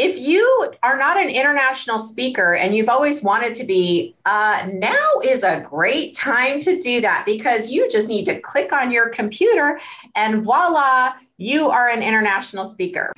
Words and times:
if 0.00 0.18
you 0.18 0.72
are 0.82 0.96
not 0.96 1.18
an 1.18 1.28
international 1.28 1.98
speaker 1.98 2.54
and 2.54 2.74
you've 2.74 2.88
always 2.88 3.22
wanted 3.22 3.52
to 3.52 3.64
be, 3.64 4.14
uh, 4.24 4.66
now 4.72 5.10
is 5.22 5.42
a 5.42 5.60
great 5.60 6.16
time 6.16 6.58
to 6.58 6.80
do 6.80 7.02
that 7.02 7.24
because 7.26 7.70
you 7.70 7.86
just 7.90 8.08
need 8.08 8.24
to 8.24 8.40
click 8.40 8.72
on 8.72 8.90
your 8.90 9.10
computer 9.10 9.78
and 10.14 10.42
voila, 10.42 11.12
you 11.36 11.68
are 11.68 11.90
an 11.90 12.02
international 12.02 12.64
speaker. 12.64 13.12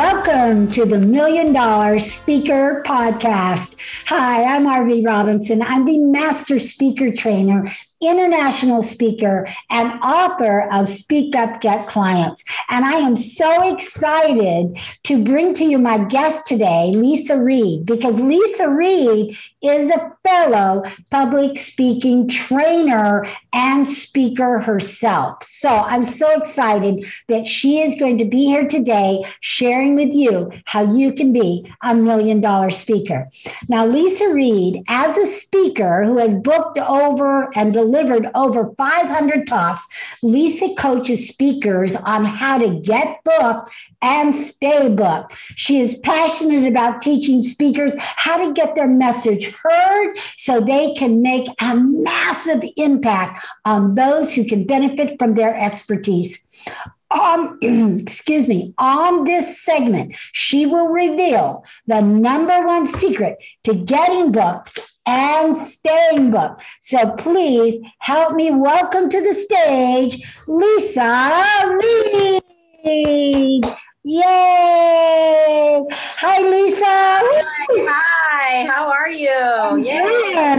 Hello. 0.00 0.09
Welcome 0.22 0.70
to 0.72 0.84
the 0.84 0.98
Million 0.98 1.54
Dollar 1.54 1.98
Speaker 1.98 2.82
Podcast. 2.84 3.74
Hi, 4.06 4.54
I'm 4.54 4.66
Arvee 4.66 5.04
Robinson. 5.04 5.62
I'm 5.62 5.86
the 5.86 5.96
Master 5.96 6.58
Speaker 6.58 7.10
Trainer 7.10 7.64
international 8.02 8.82
speaker 8.82 9.46
and 9.68 10.00
author 10.02 10.66
of 10.72 10.88
Speak 10.88 11.36
Up 11.36 11.60
Get 11.60 11.86
Clients. 11.86 12.42
And 12.70 12.84
I 12.84 12.94
am 12.94 13.14
so 13.14 13.74
excited 13.74 14.78
to 15.04 15.22
bring 15.22 15.54
to 15.54 15.64
you 15.64 15.78
my 15.78 16.04
guest 16.04 16.46
today, 16.46 16.92
Leisa 16.94 17.42
Reid, 17.42 17.84
because 17.84 18.14
Leisa 18.14 18.74
Reid 18.74 19.36
is 19.62 19.90
a 19.90 20.16
fellow 20.24 20.82
public 21.10 21.58
speaking 21.58 22.26
trainer 22.26 23.26
and 23.52 23.86
speaker 23.86 24.60
herself. 24.60 25.44
So 25.44 25.68
I'm 25.68 26.04
so 26.04 26.38
excited 26.38 27.04
that 27.28 27.46
she 27.46 27.80
is 27.80 28.00
going 28.00 28.16
to 28.18 28.24
be 28.24 28.46
here 28.46 28.66
today 28.66 29.24
sharing 29.40 29.94
with 29.94 30.09
you 30.14 30.50
how 30.64 30.82
you 30.92 31.12
can 31.12 31.32
be 31.32 31.70
a 31.82 31.94
million 31.94 32.40
dollar 32.40 32.70
speaker. 32.70 33.28
Now, 33.68 33.86
Leisa 33.86 34.32
Reid, 34.32 34.82
as 34.88 35.16
a 35.16 35.26
speaker 35.26 36.04
who 36.04 36.18
has 36.18 36.34
booked 36.34 36.78
over 36.78 37.50
and 37.56 37.72
delivered 37.72 38.10
delivered 38.10 38.30
over 38.34 38.72
500 38.76 39.46
talks. 39.46 39.84
Leisa 40.22 40.76
coaches 40.76 41.28
speakers 41.28 41.96
on 41.96 42.24
how 42.24 42.58
to 42.58 42.80
get 42.80 43.22
booked 43.24 43.72
and 44.02 44.34
stay 44.34 44.88
booked. 44.88 45.34
She 45.56 45.80
is 45.80 45.96
passionate 45.98 46.66
about 46.66 47.02
teaching 47.02 47.42
speakers 47.42 47.92
how 47.96 48.46
to 48.46 48.52
get 48.52 48.74
their 48.74 48.88
message 48.88 49.52
heard 49.62 50.16
so 50.36 50.60
they 50.60 50.94
can 50.94 51.22
make 51.22 51.48
a 51.60 51.76
massive 51.76 52.64
impact 52.76 53.44
on 53.64 53.94
those 53.94 54.34
who 54.34 54.44
can 54.44 54.66
benefit 54.66 55.18
from 55.18 55.34
their 55.34 55.54
expertise. 55.54 56.68
Um, 57.10 57.58
excuse 58.00 58.46
me, 58.46 58.74
on 58.78 59.24
this 59.24 59.62
segment, 59.62 60.14
she 60.32 60.66
will 60.66 60.88
reveal 60.88 61.64
the 61.86 62.00
number 62.00 62.66
one 62.66 62.86
secret 62.86 63.36
to 63.64 63.74
getting 63.74 64.32
booked 64.32 64.80
and 65.06 65.56
staying 65.56 66.30
booked. 66.30 66.62
So 66.80 67.10
please 67.12 67.84
help 67.98 68.34
me 68.34 68.50
welcome 68.50 69.08
to 69.08 69.20
the 69.20 69.34
stage 69.34 70.24
Leisa 70.46 71.80
Reid. 71.80 73.64
Yay! 74.02 75.82
Hi, 75.92 76.42
Leisa. 76.42 76.84
Hi, 76.86 77.66
hi. 77.68 78.66
How 78.66 78.88
are 78.90 79.10
you? 79.10 79.30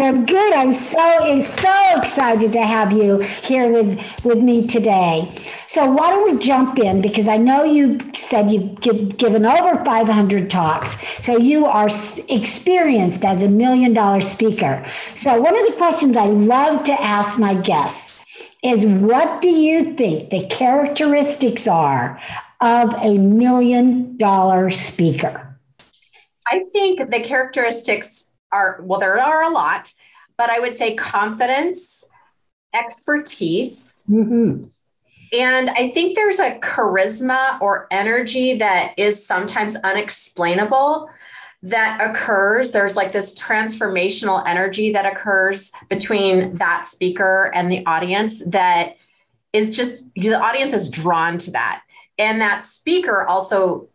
I'm 0.02 0.26
good. 0.26 0.51
I'm 0.62 0.74
so 0.74 1.40
so 1.40 1.98
excited 1.98 2.52
to 2.52 2.62
have 2.62 2.94
you 2.94 3.18
here 3.18 3.72
with 3.72 4.00
with 4.24 4.38
me 4.38 4.68
today. 4.68 5.28
So 5.68 5.90
why 5.90 6.12
don't 6.12 6.32
we 6.32 6.38
jump 6.38 6.78
in 6.78 7.02
because 7.02 7.28
I 7.28 7.38
know 7.38 7.64
you 7.64 7.98
said 8.14 8.52
you've 8.52 8.80
given 9.18 9.44
over 9.44 9.84
500 9.84 10.52
talks, 10.52 11.02
so 11.18 11.36
you 11.36 11.66
are 11.66 11.90
experienced 12.30 13.26
as 13.26 13.42
a 13.42 13.50
million 13.50 13.94
dollar 13.96 14.22
speaker. 14.22 14.86
So 15.16 15.42
one 15.42 15.58
of 15.58 15.66
the 15.66 15.76
questions 15.78 16.16
I 16.16 16.28
love 16.28 16.84
to 16.84 16.94
ask 16.94 17.40
my 17.40 17.56
guests 17.56 18.24
is 18.64 18.86
what 18.86 19.42
do 19.42 19.50
you 19.50 19.96
think 19.96 20.30
the 20.30 20.46
characteristics 20.46 21.68
are 21.68 22.22
of 22.60 22.94
a 23.02 23.18
million 23.18 24.16
dollar 24.16 24.70
speaker? 24.70 25.60
I 26.46 26.66
think 26.72 27.10
the 27.10 27.20
characteristics 27.22 28.32
are, 28.52 28.80
well, 28.84 29.00
there 29.00 29.20
are 29.20 29.44
a 29.44 29.50
lot, 29.50 29.92
but 30.42 30.50
I 30.50 30.60
would 30.60 30.76
say 30.76 30.96
confidence, 30.96 32.04
expertise. 32.74 33.84
Mm-hmm. 34.10 34.64
And 35.40 35.70
I 35.70 35.90
think 35.90 36.16
there's 36.16 36.40
a 36.40 36.58
charisma 36.58 37.62
or 37.62 37.88
energy 37.92 38.58
that 38.58 38.96
is 38.98 39.24
sometimes 39.24 39.76
unexplainable 39.76 41.12
that 41.62 42.02
occurs. 42.02 42.72
There's 42.72 42.96
like 42.96 43.12
this 43.12 43.36
transformational 43.36 44.42
energy 44.48 44.92
that 44.94 45.06
occurs 45.06 45.72
between 45.90 46.56
that 46.56 46.88
speaker 46.88 47.52
and 47.54 47.72
the 47.72 47.86
audience 47.86 48.42
that 48.48 48.98
is 49.54 49.76
just 49.76 50.04
the 50.16 50.34
audience 50.34 50.74
is 50.74 50.90
drawn 50.90 51.38
to 51.38 51.52
that 51.52 51.84
and 52.18 52.42
that 52.42 52.64
speaker 52.64 53.28
also 53.28 53.90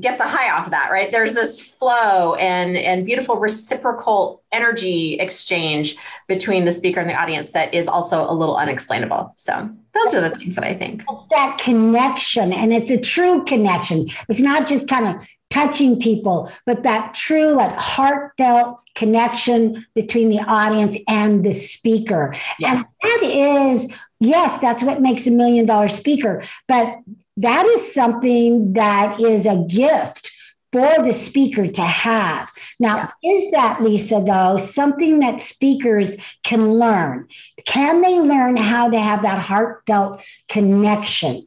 gets 0.00 0.20
a 0.20 0.28
high 0.28 0.50
off 0.50 0.66
of 0.66 0.70
that 0.70 0.90
right? 0.90 1.12
There's 1.12 1.34
this 1.34 1.60
flow 1.60 2.34
and 2.36 2.76
and 2.76 3.04
beautiful 3.04 3.36
reciprocal 3.36 4.42
energy 4.50 5.14
exchange 5.14 5.96
between 6.28 6.64
the 6.64 6.72
speaker 6.72 7.00
and 7.00 7.10
the 7.10 7.14
audience 7.14 7.52
that 7.52 7.74
is 7.74 7.88
also 7.88 8.28
a 8.28 8.32
little 8.32 8.56
unexplainable. 8.56 9.34
So 9.36 9.70
those 9.92 10.14
are 10.14 10.22
the 10.22 10.30
things 10.30 10.54
that 10.54 10.64
i 10.64 10.72
think. 10.72 11.04
It's 11.10 11.26
that 11.26 11.58
connection 11.58 12.52
and 12.52 12.72
it's 12.72 12.90
a 12.90 12.98
true 12.98 13.44
connection. 13.44 14.06
It's 14.28 14.40
not 14.40 14.66
just 14.66 14.88
kind 14.88 15.06
of 15.06 15.28
touching 15.52 16.00
people 16.00 16.50
but 16.64 16.82
that 16.82 17.12
true 17.12 17.52
like 17.52 17.74
heartfelt 17.76 18.80
connection 18.94 19.84
between 19.94 20.30
the 20.30 20.40
audience 20.40 20.96
and 21.08 21.44
the 21.44 21.52
speaker 21.52 22.34
yeah. 22.58 22.76
and 22.76 22.86
that 23.02 23.20
is 23.22 23.94
yes 24.20 24.58
that's 24.58 24.82
what 24.82 25.02
makes 25.02 25.26
a 25.26 25.30
million 25.30 25.66
dollar 25.66 25.88
speaker 25.88 26.42
but 26.68 26.98
that 27.36 27.66
is 27.66 27.92
something 27.92 28.72
that 28.72 29.20
is 29.20 29.44
a 29.44 29.64
gift 29.68 30.32
for 30.72 31.02
the 31.02 31.12
speaker 31.12 31.68
to 31.68 31.82
have. 31.82 32.50
Now, 32.80 33.12
yeah. 33.20 33.30
is 33.30 33.50
that, 33.50 33.78
Leisa, 33.80 34.26
though, 34.26 34.56
something 34.56 35.18
that 35.20 35.42
speakers 35.42 36.16
can 36.44 36.74
learn? 36.74 37.28
Can 37.66 38.00
they 38.00 38.18
learn 38.18 38.56
how 38.56 38.88
to 38.88 38.98
have 38.98 39.22
that 39.22 39.38
heartfelt 39.38 40.24
connection? 40.48 41.46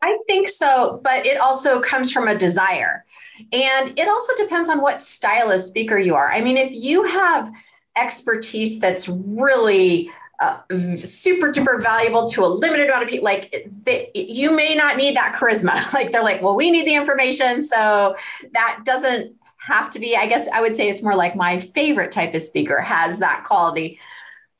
I 0.00 0.16
think 0.28 0.48
so, 0.48 1.00
but 1.02 1.26
it 1.26 1.38
also 1.38 1.80
comes 1.80 2.12
from 2.12 2.28
a 2.28 2.34
desire. 2.34 3.04
And 3.52 3.98
it 3.98 4.08
also 4.08 4.32
depends 4.36 4.68
on 4.68 4.80
what 4.80 5.00
style 5.00 5.50
of 5.50 5.60
speaker 5.60 5.98
you 5.98 6.14
are. 6.14 6.32
I 6.32 6.40
mean, 6.40 6.56
if 6.56 6.72
you 6.72 7.04
have 7.04 7.50
expertise 7.96 8.78
that's 8.78 9.08
really 9.08 10.10
uh, 10.40 10.58
super 11.00 11.50
duper 11.52 11.82
valuable 11.82 12.28
to 12.30 12.44
a 12.44 12.46
limited 12.46 12.88
amount 12.88 13.02
of 13.02 13.08
people. 13.08 13.24
Like 13.24 13.68
they, 13.82 14.10
you 14.14 14.52
may 14.52 14.74
not 14.74 14.96
need 14.96 15.16
that 15.16 15.34
charisma. 15.34 15.92
Like 15.98 16.12
they're 16.12 16.22
like, 16.22 16.42
well, 16.42 16.54
we 16.54 16.70
need 16.70 16.86
the 16.86 16.94
information, 16.94 17.62
so 17.62 18.14
that 18.52 18.80
doesn't 18.84 19.34
have 19.56 19.90
to 19.92 19.98
be. 19.98 20.16
I 20.16 20.26
guess 20.26 20.46
I 20.52 20.60
would 20.60 20.76
say 20.76 20.88
it's 20.88 21.02
more 21.02 21.16
like 21.16 21.34
my 21.34 21.58
favorite 21.58 22.12
type 22.12 22.34
of 22.34 22.42
speaker 22.42 22.80
has 22.80 23.18
that 23.18 23.44
quality. 23.44 23.98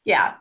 Yeah, 0.05 0.34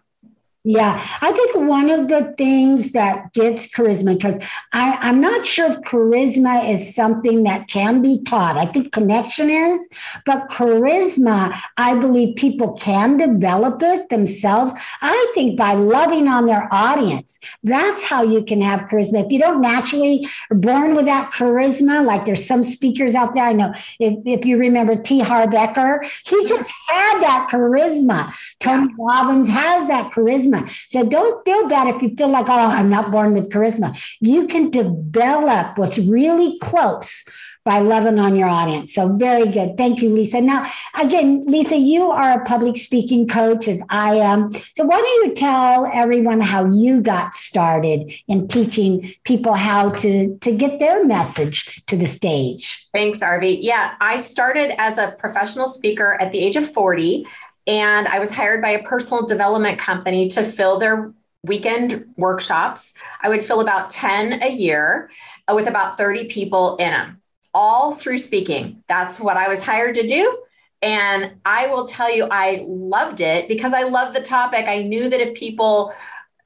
yeah, 0.68 1.02
I 1.22 1.32
think 1.32 1.56
one 1.56 1.90
of 1.90 2.10
the 2.10 2.34
things 2.38 2.92
that 2.92 3.32
gets 3.32 3.70
charisma, 3.70 4.18
because 4.18 4.44
I'm 4.74 5.22
not 5.22 5.46
sure 5.46 5.72
if 5.72 5.78
charisma 5.80 6.70
is 6.70 6.94
something 6.94 7.44
that 7.44 7.70
can 7.70 8.02
be 8.02 8.22
taught. 8.24 8.58
I 8.58 8.66
think 8.66 8.92
connection 8.92 9.50
is, 9.50 9.88
but 10.26 10.50
charisma, 10.50 11.58
I 11.78 11.96
believe 11.96 12.36
people 12.36 12.74
can 12.74 13.16
develop 13.16 13.82
it 13.82 14.10
themselves. 14.10 14.74
I 15.02 15.32
think 15.34 15.58
by 15.58 15.74
loving 15.74 16.28
on 16.28 16.48
their 16.48 16.68
audience, 16.70 17.40
that's 17.64 18.04
how 18.04 18.24
you 18.24 18.44
can 18.44 18.60
have 18.60 18.90
charisma. 18.90 19.26
If 19.26 19.32
you 19.32 19.40
don't 19.40 19.62
naturally 19.62 20.28
born 20.52 20.96
with 20.96 21.06
that 21.06 21.32
charisma, 21.32 22.06
like 22.06 22.26
there's 22.26 22.46
some 22.46 22.64
speakers 22.64 23.16
out 23.16 23.34
there, 23.34 23.46
I 23.46 23.54
know 23.54 23.72
if, 24.02 24.20
if 24.26 24.46
you 24.46 24.58
remember 24.58 24.98
T. 24.98 25.20
Harv 25.22 25.52
Eker, 25.52 26.04
he 26.26 26.46
just 26.46 26.70
had 26.90 27.22
that 27.22 27.48
charisma. 27.50 28.34
Tony 28.60 28.94
Robbins 29.00 29.48
has 29.48 29.88
that 29.88 30.12
charisma 30.12 30.57
charisma. 30.58 30.90
So 30.90 31.06
don't 31.06 31.44
feel 31.46 31.68
bad 31.68 31.96
if 31.96 32.02
you 32.02 32.16
feel 32.16 32.30
like, 32.30 32.50
oh, 32.50 32.54
I'm 32.54 32.90
not 32.90 33.12
born 33.12 33.34
with 33.34 33.52
charisma. 33.52 33.98
You 34.20 34.48
can 34.48 34.70
develop 34.70 35.78
what's 35.78 35.98
really 35.98 36.58
close 36.60 37.24
by 37.68 37.80
loving 37.80 38.18
on 38.18 38.34
your 38.38 38.48
audience. 38.48 38.94
So 38.94 39.14
very 39.18 39.46
good. 39.52 39.76
Thank 39.76 40.02
you, 40.02 40.10
Leisa. 40.10 40.42
Now, 40.42 40.66
again, 40.98 41.44
Leisa, 41.48 41.78
you 41.78 42.10
are 42.10 42.42
a 42.42 42.46
public 42.46 42.78
speaking 42.78 43.28
coach 43.28 43.68
as 43.68 43.82
I 43.90 44.16
am. 44.16 44.50
So 44.74 44.86
why 44.86 44.96
don't 44.96 45.28
you 45.28 45.36
tell 45.36 45.86
everyone 45.94 46.40
how 46.40 46.72
you 46.72 47.02
got 47.02 47.36
started 47.36 48.10
in 48.30 48.48
teaching 48.48 49.10
people 49.26 49.54
how 49.54 49.90
to, 49.90 50.38
to 50.38 50.56
get 50.56 50.80
their 50.80 51.06
message 51.06 51.84
to 51.88 51.98
the 51.98 52.08
stage? 52.08 52.88
Thanks, 52.94 53.20
Arvee. 53.20 53.58
Yeah, 53.60 53.96
I 54.00 54.16
started 54.16 54.74
as 54.80 54.98
a 54.98 55.12
professional 55.20 55.68
speaker 55.68 56.16
at 56.22 56.32
the 56.32 56.40
age 56.40 56.56
of 56.56 56.66
40 56.72 57.28
and 57.68 58.08
I 58.08 58.20
was 58.20 58.32
hired 58.32 58.62
by 58.62 58.70
a 58.70 58.84
personal 58.84 59.28
development 59.28 59.78
company 59.78 60.30
to 60.30 60.44
fill 60.44 60.80
their 60.80 61.14
weekend 61.44 62.06
workshops. 62.18 62.94
I 63.22 63.30
would 63.30 63.46
fill 63.46 63.62
about 63.62 63.92
10 63.92 64.42
a 64.42 64.50
year. 64.50 65.10
Uh, 65.50 65.56
with 65.56 65.68
about 65.68 65.98
30 65.98 66.26
people 66.26 66.76
in 66.76 66.90
them, 66.90 67.22
all 67.54 67.96
through 67.96 68.18
speaking. 68.18 68.84
That's 68.90 69.18
what 69.18 69.38
I 69.38 69.48
was 69.48 69.64
hired 69.64 69.96
to 69.96 70.06
do. 70.06 70.44
And 70.82 71.36
I 71.46 71.68
will 71.68 71.88
tell 71.88 72.14
you, 72.14 72.28
I 72.30 72.66
loved 72.68 73.22
it 73.22 73.48
because 73.48 73.72
I 73.72 73.84
love 73.84 74.14
the 74.14 74.22
topic. 74.22 74.66
I 74.68 74.82
knew 74.82 75.10
that 75.10 75.22
if 75.22 75.36
people 75.36 75.94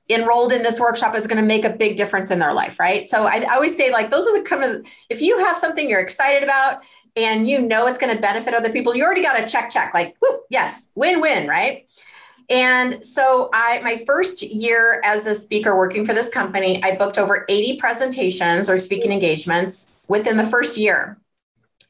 enrolled 0.07 0.53
in 0.53 0.61
this 0.61 0.79
workshop 0.79 1.15
is 1.15 1.25
going 1.25 1.41
to 1.41 1.47
make 1.47 1.65
a 1.65 1.69
big 1.69 1.97
difference 1.97 2.29
in 2.29 2.37
their 2.37 2.53
life, 2.53 2.79
right? 2.79 3.09
So 3.09 3.25
I, 3.25 3.43
I 3.49 3.55
always 3.55 3.75
say, 3.75 3.91
like, 3.91 4.11
those 4.11 4.27
are 4.27 4.37
the 4.37 4.43
kind 4.47 4.63
of, 4.63 4.85
if 5.09 5.19
you 5.19 5.39
have 5.39 5.57
something 5.57 5.89
you're 5.89 5.99
excited 5.99 6.43
about 6.43 6.81
and 7.15 7.49
you 7.49 7.61
know 7.61 7.87
it's 7.87 7.99
going 7.99 8.15
to 8.15 8.21
benefit 8.21 8.53
other 8.53 8.71
people, 8.71 8.95
you 8.95 9.03
already 9.03 9.21
got 9.21 9.41
a 9.41 9.47
check, 9.47 9.69
check, 9.69 9.93
like, 9.93 10.15
whoo, 10.21 10.39
yes, 10.49 10.87
win 10.95 11.21
win, 11.21 11.47
right? 11.47 11.89
And 12.49 13.05
so 13.05 13.49
I 13.53 13.79
my 13.81 14.03
first 14.05 14.43
year 14.43 15.01
as 15.05 15.25
a 15.25 15.33
speaker 15.33 15.75
working 15.77 16.05
for 16.05 16.13
this 16.13 16.27
company, 16.27 16.83
I 16.83 16.95
booked 16.95 17.17
over 17.17 17.45
80 17.47 17.77
presentations 17.77 18.69
or 18.69 18.77
speaking 18.77 19.11
engagements 19.11 20.01
within 20.09 20.35
the 20.35 20.45
first 20.45 20.75
year 20.75 21.17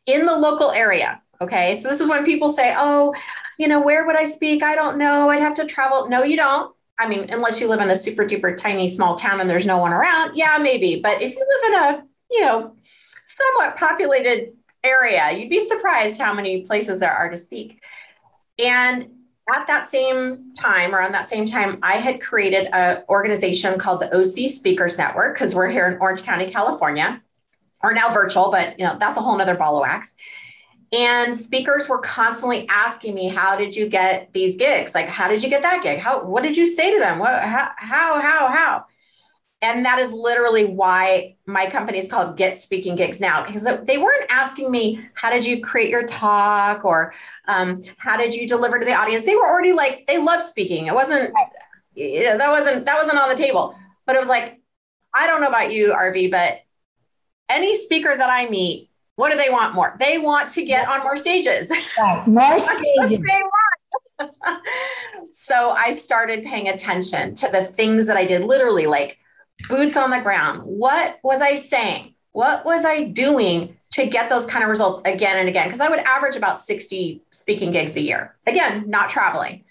in 0.05 0.25
the 0.25 0.35
local 0.35 0.71
area. 0.71 1.21
Okay. 1.41 1.79
So 1.81 1.89
this 1.89 1.99
is 1.99 2.07
when 2.07 2.23
people 2.23 2.49
say, 2.49 2.75
"Oh, 2.77 3.15
you 3.57 3.67
know, 3.67 3.81
where 3.81 4.05
would 4.05 4.15
I 4.15 4.25
speak? 4.25 4.61
I 4.61 4.75
don't 4.75 4.99
know. 4.99 5.29
I'd 5.29 5.41
have 5.41 5.55
to 5.55 5.65
travel." 5.65 6.07
No, 6.07 6.21
you 6.21 6.37
don't. 6.37 6.75
I 6.99 7.07
mean, 7.07 7.31
unless 7.31 7.59
you 7.59 7.67
live 7.67 7.81
in 7.81 7.89
a 7.89 7.97
super 7.97 8.23
duper 8.23 8.55
tiny 8.55 8.87
small 8.87 9.15
town 9.15 9.41
and 9.41 9.49
there's 9.49 9.65
no 9.65 9.79
one 9.79 9.91
around, 9.91 10.35
yeah, 10.35 10.59
maybe. 10.61 11.01
But 11.01 11.23
if 11.23 11.35
you 11.35 11.39
live 11.39 11.73
in 11.73 11.79
a, 11.79 12.05
you 12.29 12.41
know, 12.41 12.75
somewhat 13.25 13.75
populated 13.77 14.53
area, 14.83 15.31
you'd 15.31 15.49
be 15.49 15.61
surprised 15.61 16.19
how 16.19 16.33
many 16.33 16.61
places 16.63 16.99
there 16.99 17.13
are 17.13 17.29
to 17.29 17.37
speak. 17.37 17.81
And 18.63 19.09
at 19.53 19.67
that 19.67 19.89
same 19.89 20.53
time, 20.53 20.95
or 20.95 21.01
on 21.01 21.11
that 21.11 21.29
same 21.29 21.45
time, 21.45 21.79
I 21.81 21.93
had 21.93 22.21
created 22.21 22.67
an 22.73 23.03
organization 23.09 23.77
called 23.77 24.01
the 24.01 24.15
OC 24.15 24.51
Speakers 24.51 24.97
Network 24.97 25.35
because 25.35 25.53
we're 25.53 25.69
here 25.69 25.87
in 25.87 25.97
Orange 25.99 26.23
County, 26.23 26.49
California, 26.49 27.21
or 27.83 27.93
now 27.93 28.13
virtual, 28.13 28.51
but 28.51 28.79
you 28.79 28.85
know 28.85 28.95
that's 28.99 29.17
a 29.17 29.21
whole 29.21 29.37
nother 29.37 29.55
ball 29.55 29.77
of 29.77 29.81
wax. 29.81 30.13
And 30.93 31.35
speakers 31.35 31.87
were 31.87 31.99
constantly 31.99 32.67
asking 32.69 33.15
me, 33.15 33.29
"How 33.29 33.55
did 33.55 33.75
you 33.75 33.87
get 33.87 34.31
these 34.33 34.55
gigs? 34.55 34.93
Like, 34.93 35.07
how 35.07 35.27
did 35.27 35.41
you 35.41 35.49
get 35.49 35.61
that 35.63 35.81
gig? 35.81 35.99
How? 35.99 36.23
What 36.23 36.43
did 36.43 36.55
you 36.55 36.67
say 36.67 36.93
to 36.93 36.99
them? 36.99 37.19
What? 37.19 37.41
How? 37.41 37.71
How? 37.77 38.47
how? 38.53 38.85
And 39.63 39.85
that 39.85 39.99
is 39.99 40.11
literally 40.11 40.65
why 40.65 41.35
my 41.45 41.67
company 41.67 41.99
is 41.99 42.07
called 42.07 42.35
Get 42.35 42.59
Speaking 42.59 42.95
Gigs 42.95 43.21
Now, 43.21 43.45
because 43.45 43.63
they 43.83 43.99
weren't 43.99 44.25
asking 44.31 44.71
me, 44.71 45.07
how 45.13 45.29
did 45.29 45.45
you 45.45 45.61
create 45.61 45.89
your 45.89 46.07
talk 46.07 46.83
or 46.83 47.13
um, 47.47 47.83
how 47.97 48.17
did 48.17 48.33
you 48.33 48.47
deliver 48.47 48.79
to 48.79 48.85
the 48.85 48.93
audience? 48.93 49.23
They 49.23 49.35
were 49.35 49.45
already 49.45 49.73
like, 49.73 50.07
they 50.07 50.17
love 50.17 50.41
speaking. 50.41 50.87
It 50.87 50.95
wasn't, 50.95 51.31
you 51.93 52.23
know, 52.23 52.39
that 52.39 52.49
wasn't, 52.49 52.85
that 52.85 52.95
wasn't 52.95 53.19
on 53.19 53.29
the 53.29 53.35
table, 53.35 53.75
but 54.07 54.15
it 54.15 54.19
was 54.19 54.29
like, 54.29 54.59
I 55.13 55.27
don't 55.27 55.41
know 55.41 55.47
about 55.49 55.71
you, 55.71 55.93
Arvee, 55.93 56.31
but 56.31 56.61
any 57.47 57.75
speaker 57.75 58.15
that 58.15 58.29
I 58.29 58.49
meet, 58.49 58.89
what 59.15 59.31
do 59.31 59.37
they 59.37 59.51
want 59.51 59.75
more? 59.75 59.95
They 59.99 60.17
want 60.17 60.49
to 60.51 60.65
get 60.65 60.87
on 60.87 61.01
more 61.01 61.17
stages. 61.17 61.71
Right. 61.99 62.25
More 62.25 62.59
stages. 62.59 63.19
so 65.31 65.71
I 65.71 65.91
started 65.91 66.45
paying 66.45 66.69
attention 66.69 67.35
to 67.35 67.49
the 67.51 67.63
things 67.65 68.07
that 68.07 68.17
I 68.17 68.25
did 68.25 68.43
literally 68.43 68.87
like 68.87 69.19
boots 69.67 69.97
on 69.97 70.09
the 70.09 70.19
ground. 70.19 70.61
What 70.63 71.19
was 71.23 71.41
I 71.41 71.55
saying? 71.55 72.15
What 72.31 72.63
was 72.65 72.85
I 72.85 73.03
doing 73.03 73.77
to 73.91 74.05
get 74.05 74.29
those 74.29 74.45
kind 74.45 74.63
of 74.63 74.69
results 74.69 75.01
again 75.05 75.37
and 75.37 75.49
again? 75.49 75.67
Because 75.67 75.81
I 75.81 75.89
would 75.89 75.99
average 75.99 76.35
about 76.35 76.59
60 76.59 77.21
speaking 77.31 77.71
gigs 77.71 77.95
a 77.95 78.01
year. 78.01 78.35
Again, 78.47 78.85
not 78.87 79.09
traveling, 79.09 79.65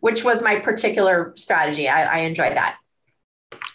which 0.00 0.24
was 0.24 0.42
my 0.42 0.56
particular 0.56 1.32
strategy. 1.36 1.88
I, 1.88 2.04
I 2.04 2.18
enjoy 2.20 2.50
that. 2.50 2.78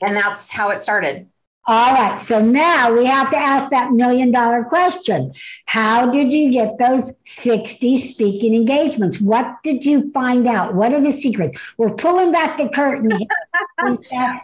And 0.01 0.15
that's 0.15 0.49
how 0.51 0.69
it 0.69 0.81
started. 0.81 1.27
All 1.69 1.93
right. 1.93 2.19
So 2.19 2.43
now 2.43 2.91
we 2.91 3.05
have 3.05 3.29
to 3.29 3.37
ask 3.37 3.69
that 3.69 3.91
million 3.91 4.31
dollar 4.31 4.63
question. 4.63 5.33
How 5.65 6.09
did 6.09 6.31
you 6.31 6.51
get 6.51 6.79
those 6.79 7.11
60 7.25 7.97
speaking 7.97 8.55
engagements? 8.55 9.21
What 9.21 9.57
did 9.63 9.85
you 9.85 10.11
find 10.11 10.47
out? 10.47 10.73
What 10.73 10.93
are 10.93 11.01
the 11.01 11.11
secrets? 11.11 11.77
We're 11.77 11.93
pulling 11.93 12.31
back 12.31 12.57
the 12.57 12.69
curtain. 12.69 13.11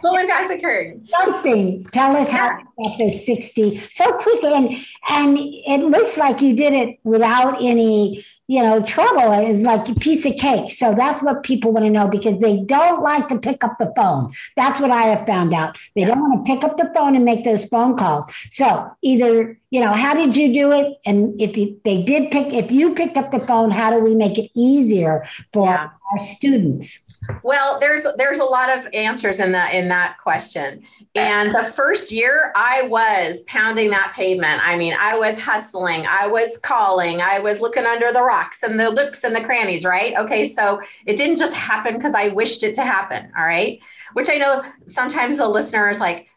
pulling 0.00 0.26
back 0.26 0.48
the 0.48 0.58
curtain. 0.58 1.06
Something. 1.18 1.84
Tell 1.86 2.16
us 2.16 2.30
how 2.30 2.58
you 2.58 2.88
got 2.88 2.98
those 2.98 3.26
60 3.26 3.78
so 3.78 4.12
quickly. 4.18 4.52
And 4.54 4.68
and 5.08 5.38
it 5.38 5.86
looks 5.86 6.16
like 6.16 6.40
you 6.40 6.54
did 6.54 6.72
it 6.72 6.98
without 7.04 7.56
any 7.60 8.24
you 8.48 8.62
know, 8.62 8.80
trouble 8.80 9.32
It 9.32 9.48
was 9.48 9.62
like 9.62 9.88
a 9.88 9.94
piece 9.94 10.24
of 10.24 10.36
cake. 10.36 10.70
So 10.70 10.94
that's 10.94 11.22
what 11.22 11.42
people 11.42 11.72
want 11.72 11.84
to 11.84 11.90
know 11.90 12.08
because 12.08 12.38
they 12.38 12.60
don't 12.60 13.02
like 13.02 13.28
to 13.28 13.38
pick 13.38 13.64
up 13.64 13.76
the 13.78 13.92
phone. 13.96 14.32
That's 14.54 14.78
what 14.78 14.90
I 14.90 15.02
have 15.02 15.26
found 15.26 15.52
out. 15.52 15.78
They 15.96 16.04
don't 16.04 16.20
want 16.20 16.46
to 16.46 16.52
pick 16.52 16.62
up 16.62 16.76
the 16.76 16.90
phone 16.94 17.16
and 17.16 17.24
make 17.24 17.44
those 17.44 17.64
phone 17.64 17.96
calls. 17.96 18.24
So 18.50 18.88
either, 19.02 19.58
you 19.70 19.80
know, 19.80 19.92
how 19.92 20.14
did 20.14 20.36
you 20.36 20.52
do 20.52 20.72
it? 20.72 20.96
And 21.04 21.40
if 21.40 21.56
you, 21.56 21.80
they 21.84 22.02
did 22.02 22.30
pick, 22.30 22.52
if 22.52 22.70
you 22.70 22.94
picked 22.94 23.16
up 23.16 23.32
the 23.32 23.40
phone, 23.40 23.70
how 23.70 23.90
do 23.90 23.98
we 23.98 24.14
make 24.14 24.38
it 24.38 24.50
easier 24.54 25.24
for 25.52 25.66
yeah. 25.66 25.88
our 26.12 26.18
students? 26.18 27.00
Well, 27.42 27.78
there's 27.78 28.06
there's 28.16 28.38
a 28.38 28.44
lot 28.44 28.76
of 28.76 28.86
answers 28.92 29.40
in 29.40 29.52
that 29.52 29.74
in 29.74 29.88
that 29.88 30.18
question. 30.18 30.82
And 31.14 31.54
the 31.54 31.64
first 31.64 32.12
year 32.12 32.52
I 32.54 32.82
was 32.82 33.40
pounding 33.46 33.90
that 33.90 34.12
pavement. 34.14 34.60
I 34.62 34.76
mean, 34.76 34.94
I 34.98 35.16
was 35.16 35.40
hustling, 35.40 36.06
I 36.06 36.26
was 36.26 36.58
calling, 36.58 37.20
I 37.20 37.38
was 37.38 37.60
looking 37.60 37.86
under 37.86 38.12
the 38.12 38.22
rocks 38.22 38.62
and 38.62 38.78
the 38.78 38.90
looks 38.90 39.24
and 39.24 39.34
the 39.34 39.40
crannies, 39.40 39.84
right? 39.84 40.14
Okay, 40.16 40.46
so 40.46 40.80
it 41.06 41.16
didn't 41.16 41.36
just 41.36 41.54
happen 41.54 41.96
because 41.96 42.14
I 42.14 42.28
wished 42.28 42.62
it 42.62 42.74
to 42.74 42.82
happen, 42.82 43.30
all 43.36 43.44
right? 43.44 43.80
Which 44.12 44.28
I 44.28 44.36
know 44.36 44.62
sometimes 44.84 45.38
the 45.38 45.48
listener 45.48 45.88
is 45.88 46.00
like, 46.00 46.28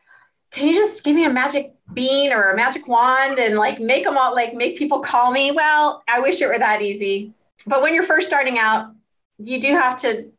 can 0.51 0.67
you 0.67 0.75
just 0.75 1.03
give 1.03 1.15
me 1.15 1.25
a 1.25 1.29
magic 1.29 1.73
bean 1.93 2.31
or 2.31 2.49
a 2.49 2.55
magic 2.55 2.87
wand 2.87 3.39
and 3.39 3.55
like 3.55 3.79
make 3.79 4.03
them 4.03 4.17
all 4.17 4.33
like 4.33 4.53
make 4.53 4.77
people 4.77 4.99
call 4.99 5.31
me? 5.31 5.51
Well, 5.51 6.03
I 6.07 6.19
wish 6.19 6.41
it 6.41 6.47
were 6.47 6.57
that 6.57 6.81
easy. 6.81 7.33
But 7.67 7.81
when 7.81 7.93
you're 7.93 8.03
first 8.03 8.27
starting 8.27 8.57
out, 8.57 8.91
you 9.37 9.59
do 9.59 9.73
have 9.73 9.97
to 10.01 10.31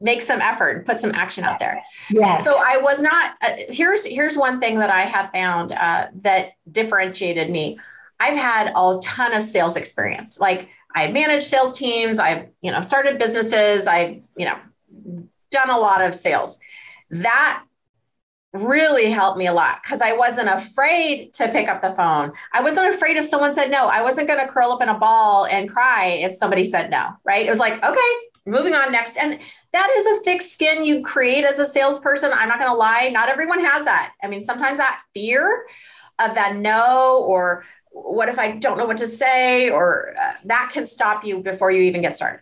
make 0.00 0.22
some 0.22 0.40
effort 0.40 0.76
and 0.76 0.86
put 0.86 1.00
some 1.00 1.12
action 1.14 1.44
out 1.44 1.58
there. 1.58 1.82
Yeah. 2.10 2.42
So 2.42 2.56
I 2.56 2.78
was 2.78 3.00
not. 3.00 3.34
Uh, 3.42 3.50
here's 3.68 4.04
here's 4.04 4.36
one 4.36 4.60
thing 4.60 4.78
that 4.78 4.90
I 4.90 5.02
have 5.02 5.30
found 5.32 5.72
uh, 5.72 6.08
that 6.22 6.52
differentiated 6.70 7.50
me. 7.50 7.78
I've 8.20 8.36
had 8.36 8.72
a 8.74 8.98
ton 9.02 9.34
of 9.34 9.42
sales 9.44 9.76
experience. 9.76 10.38
Like 10.38 10.68
I've 10.94 11.12
managed 11.12 11.46
sales 11.46 11.76
teams. 11.76 12.18
I've 12.18 12.48
you 12.60 12.70
know 12.70 12.82
started 12.82 13.18
businesses. 13.18 13.86
I've 13.86 14.20
you 14.36 14.44
know 14.44 14.58
done 15.50 15.70
a 15.70 15.78
lot 15.78 16.02
of 16.02 16.14
sales. 16.14 16.58
That 17.10 17.64
really 18.52 19.10
helped 19.10 19.38
me 19.38 19.46
a 19.46 19.52
lot 19.52 19.82
because 19.82 20.00
I 20.00 20.12
wasn't 20.12 20.48
afraid 20.48 21.34
to 21.34 21.48
pick 21.48 21.68
up 21.68 21.82
the 21.82 21.90
phone. 21.90 22.32
I 22.52 22.62
wasn't 22.62 22.94
afraid 22.94 23.16
if 23.16 23.24
someone 23.26 23.52
said 23.52 23.70
no. 23.70 23.88
I 23.88 24.02
wasn't 24.02 24.26
going 24.26 24.44
to 24.44 24.50
curl 24.50 24.72
up 24.72 24.82
in 24.82 24.88
a 24.88 24.98
ball 24.98 25.46
and 25.46 25.68
cry 25.68 26.18
if 26.20 26.32
somebody 26.32 26.64
said 26.64 26.90
no, 26.90 27.10
right? 27.24 27.44
It 27.44 27.50
was 27.50 27.58
like, 27.58 27.74
okay, 27.84 28.12
moving 28.48 28.74
on 28.74 28.90
next. 28.90 29.16
And 29.16 29.38
that 29.72 29.90
is 29.96 30.06
a 30.06 30.24
thick 30.24 30.42
skin 30.42 30.84
you 30.84 31.02
create 31.02 31.44
as 31.44 31.58
a 31.58 31.66
salesperson. 31.66 32.32
I'm 32.32 32.48
not 32.48 32.58
going 32.58 32.70
to 32.70 32.76
lie, 32.76 33.10
not 33.12 33.28
everyone 33.28 33.64
has 33.64 33.84
that. 33.84 34.14
I 34.22 34.28
mean, 34.28 34.42
sometimes 34.42 34.78
that 34.78 35.02
fear 35.14 35.66
of 36.18 36.34
that 36.34 36.56
no 36.56 37.24
or 37.26 37.64
what 37.90 38.28
if 38.28 38.38
I 38.38 38.52
don't 38.52 38.78
know 38.78 38.86
what 38.86 38.98
to 38.98 39.06
say 39.06 39.70
or 39.70 40.14
uh, 40.20 40.32
that 40.44 40.70
can 40.72 40.86
stop 40.86 41.24
you 41.24 41.40
before 41.40 41.70
you 41.70 41.82
even 41.82 42.02
get 42.02 42.16
started. 42.16 42.40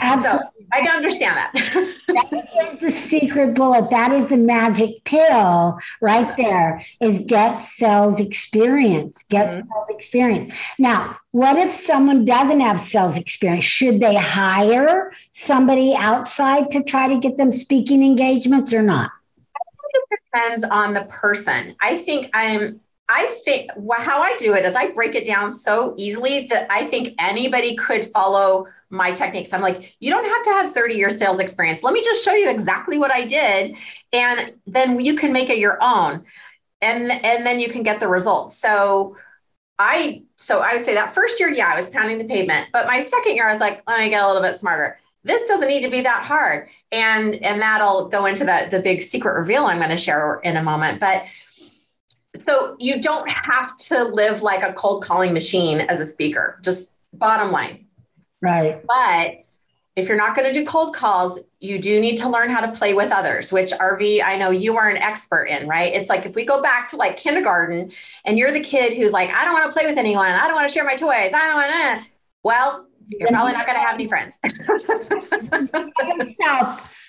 Absolutely. 0.00 0.48
So 0.60 0.66
I 0.72 0.80
can 0.80 0.96
understand 0.96 1.36
that. 1.36 1.52
that 2.32 2.48
is 2.62 2.78
the 2.78 2.90
secret 2.90 3.54
bullet. 3.54 3.90
That 3.90 4.12
is 4.12 4.28
the 4.28 4.36
magic 4.36 5.04
pill 5.04 5.78
right 6.00 6.36
there 6.36 6.82
is 7.00 7.20
get 7.26 7.58
sales 7.58 8.20
experience. 8.20 9.24
Get 9.28 9.48
mm-hmm. 9.48 9.68
sales 9.68 9.90
experience. 9.90 10.58
Now, 10.78 11.16
what 11.32 11.56
if 11.56 11.72
someone 11.72 12.24
doesn't 12.24 12.60
have 12.60 12.80
sales 12.80 13.16
experience? 13.16 13.64
Should 13.64 14.00
they 14.00 14.16
hire 14.16 15.12
somebody 15.30 15.94
outside 15.96 16.70
to 16.70 16.82
try 16.82 17.08
to 17.08 17.18
get 17.18 17.36
them 17.36 17.50
speaking 17.50 18.02
engagements 18.02 18.72
or 18.72 18.82
not? 18.82 19.10
I 19.56 19.64
think 19.92 20.04
it 20.10 20.20
depends 20.32 20.64
on 20.64 20.94
the 20.94 21.04
person. 21.04 21.76
I 21.80 21.98
think 21.98 22.30
I'm 22.32 22.80
I 23.14 23.26
think 23.44 23.70
how 23.98 24.22
I 24.22 24.36
do 24.38 24.54
it 24.54 24.64
is 24.64 24.74
I 24.74 24.90
break 24.90 25.14
it 25.14 25.26
down 25.26 25.52
so 25.52 25.94
easily 25.98 26.46
that 26.46 26.66
I 26.70 26.84
think 26.84 27.14
anybody 27.18 27.76
could 27.76 28.06
follow 28.06 28.66
my 28.88 29.12
techniques. 29.12 29.52
I'm 29.52 29.60
like, 29.60 29.96
you 30.00 30.10
don't 30.10 30.24
have 30.24 30.42
to 30.44 30.50
have 30.50 30.72
30 30.72 30.94
years 30.94 31.18
sales 31.18 31.38
experience. 31.38 31.82
Let 31.82 31.92
me 31.92 32.02
just 32.02 32.24
show 32.24 32.32
you 32.32 32.48
exactly 32.48 32.98
what 32.98 33.12
I 33.12 33.24
did. 33.24 33.76
And 34.14 34.54
then 34.66 35.00
you 35.00 35.14
can 35.14 35.32
make 35.32 35.50
it 35.50 35.58
your 35.58 35.78
own. 35.82 36.24
And, 36.80 37.12
and 37.12 37.46
then 37.46 37.60
you 37.60 37.68
can 37.68 37.82
get 37.82 38.00
the 38.00 38.08
results. 38.08 38.56
So 38.56 39.16
I, 39.78 40.22
so 40.36 40.60
I 40.60 40.74
would 40.74 40.84
say 40.84 40.94
that 40.94 41.14
first 41.14 41.38
year, 41.38 41.50
yeah, 41.50 41.70
I 41.70 41.76
was 41.76 41.90
pounding 41.90 42.16
the 42.16 42.24
pavement. 42.24 42.68
But 42.72 42.86
my 42.86 43.00
second 43.00 43.34
year, 43.34 43.46
I 43.46 43.52
was 43.52 43.60
like, 43.60 43.82
let 43.86 44.00
me 44.00 44.08
get 44.08 44.22
a 44.22 44.26
little 44.26 44.42
bit 44.42 44.56
smarter. 44.56 44.98
This 45.22 45.46
doesn't 45.46 45.68
need 45.68 45.82
to 45.82 45.90
be 45.90 46.00
that 46.00 46.24
hard. 46.24 46.68
And, 46.90 47.34
and 47.36 47.60
that'll 47.60 48.08
go 48.08 48.24
into 48.24 48.44
that, 48.44 48.70
the 48.70 48.80
big 48.80 49.02
secret 49.02 49.34
reveal 49.34 49.64
I'm 49.64 49.78
going 49.78 49.90
to 49.90 49.96
share 49.96 50.40
in 50.40 50.56
a 50.56 50.62
moment. 50.62 50.98
But 50.98 51.24
so 52.46 52.76
you 52.78 53.00
don't 53.00 53.30
have 53.30 53.76
to 53.76 54.04
live 54.04 54.42
like 54.42 54.62
a 54.62 54.72
cold 54.72 55.04
calling 55.04 55.32
machine 55.32 55.80
as 55.80 56.00
a 56.00 56.06
speaker, 56.06 56.58
just 56.62 56.92
bottom 57.12 57.52
line 57.52 57.86
Right. 58.42 58.82
But 58.86 59.44
if 59.94 60.08
you're 60.08 60.18
not 60.18 60.34
going 60.34 60.52
to 60.52 60.58
do 60.58 60.66
cold 60.66 60.94
calls, 60.94 61.38
you 61.60 61.78
do 61.78 62.00
need 62.00 62.16
to 62.18 62.28
learn 62.28 62.50
how 62.50 62.60
to 62.60 62.72
play 62.72 62.92
with 62.92 63.12
others, 63.12 63.52
which 63.52 63.70
Arvee, 63.70 64.22
I 64.22 64.36
know 64.36 64.50
you 64.50 64.76
are 64.76 64.88
an 64.88 64.96
expert 64.96 65.44
in, 65.44 65.68
right? 65.68 65.92
It's 65.92 66.10
like 66.10 66.26
if 66.26 66.34
we 66.34 66.44
go 66.44 66.60
back 66.60 66.88
to 66.88 66.96
like 66.96 67.16
kindergarten 67.16 67.92
and 68.24 68.38
you're 68.38 68.52
the 68.52 68.60
kid 68.60 68.94
who's 68.94 69.12
like, 69.12 69.30
I 69.30 69.44
don't 69.44 69.54
want 69.54 69.70
to 69.70 69.78
play 69.78 69.88
with 69.88 69.96
anyone. 69.96 70.26
I 70.26 70.48
don't 70.48 70.56
want 70.56 70.68
to 70.68 70.74
share 70.74 70.84
my 70.84 70.96
toys. 70.96 71.32
I 71.32 71.46
don't 71.46 71.54
want 71.54 71.72
to. 72.04 72.10
Well, 72.42 72.86
you're 73.08 73.28
probably 73.28 73.52
not 73.52 73.66
going 73.66 73.76
to 73.76 73.84
have 73.84 73.94
any 73.94 74.08
friends. 74.08 74.38
Yourself, 76.16 77.01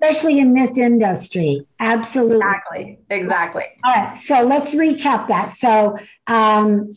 especially 0.00 0.38
in 0.38 0.54
this 0.54 0.76
industry. 0.78 1.66
Absolutely. 1.78 2.36
Exactly. 2.36 2.98
Exactly. 3.10 3.64
All 3.84 3.94
right. 3.94 4.16
So 4.16 4.42
let's 4.42 4.74
recap 4.74 5.28
that. 5.28 5.52
So, 5.52 5.98
um, 6.26 6.94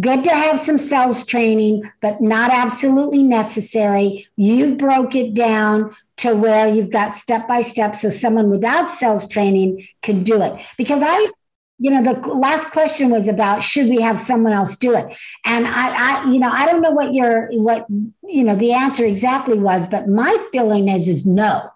good 0.00 0.24
to 0.24 0.30
have 0.30 0.58
some 0.58 0.78
sales 0.78 1.24
training, 1.24 1.90
but 2.00 2.20
not 2.20 2.50
absolutely 2.50 3.22
necessary. 3.22 4.26
You've 4.36 4.78
broke 4.78 5.14
it 5.14 5.34
down 5.34 5.92
to 6.18 6.34
where 6.34 6.68
you've 6.68 6.90
got 6.90 7.16
step 7.16 7.48
by 7.48 7.62
step 7.62 7.96
so 7.96 8.10
someone 8.10 8.50
without 8.50 8.90
sales 8.90 9.28
training 9.28 9.82
can 10.02 10.22
do 10.22 10.42
it. 10.42 10.62
Because 10.78 11.00
I, 11.02 11.30
you 11.78 11.90
know, 11.90 12.02
the 12.02 12.28
last 12.28 12.70
question 12.70 13.10
was 13.10 13.28
about 13.28 13.64
should 13.64 13.88
we 13.88 14.00
have 14.00 14.18
someone 14.18 14.52
else 14.52 14.76
do 14.76 14.94
it? 14.94 15.16
And 15.44 15.66
I, 15.66 16.24
I, 16.24 16.30
you 16.30 16.38
know, 16.38 16.50
I 16.50 16.66
don't 16.66 16.82
know 16.82 16.92
what 16.92 17.14
your, 17.14 17.48
what, 17.52 17.86
you 18.22 18.44
know, 18.44 18.54
the 18.54 18.72
answer 18.72 19.04
exactly 19.04 19.58
was, 19.58 19.88
but 19.88 20.08
my 20.08 20.36
feeling 20.52 20.88
is, 20.88 21.08
is 21.08 21.26
no. 21.26 21.70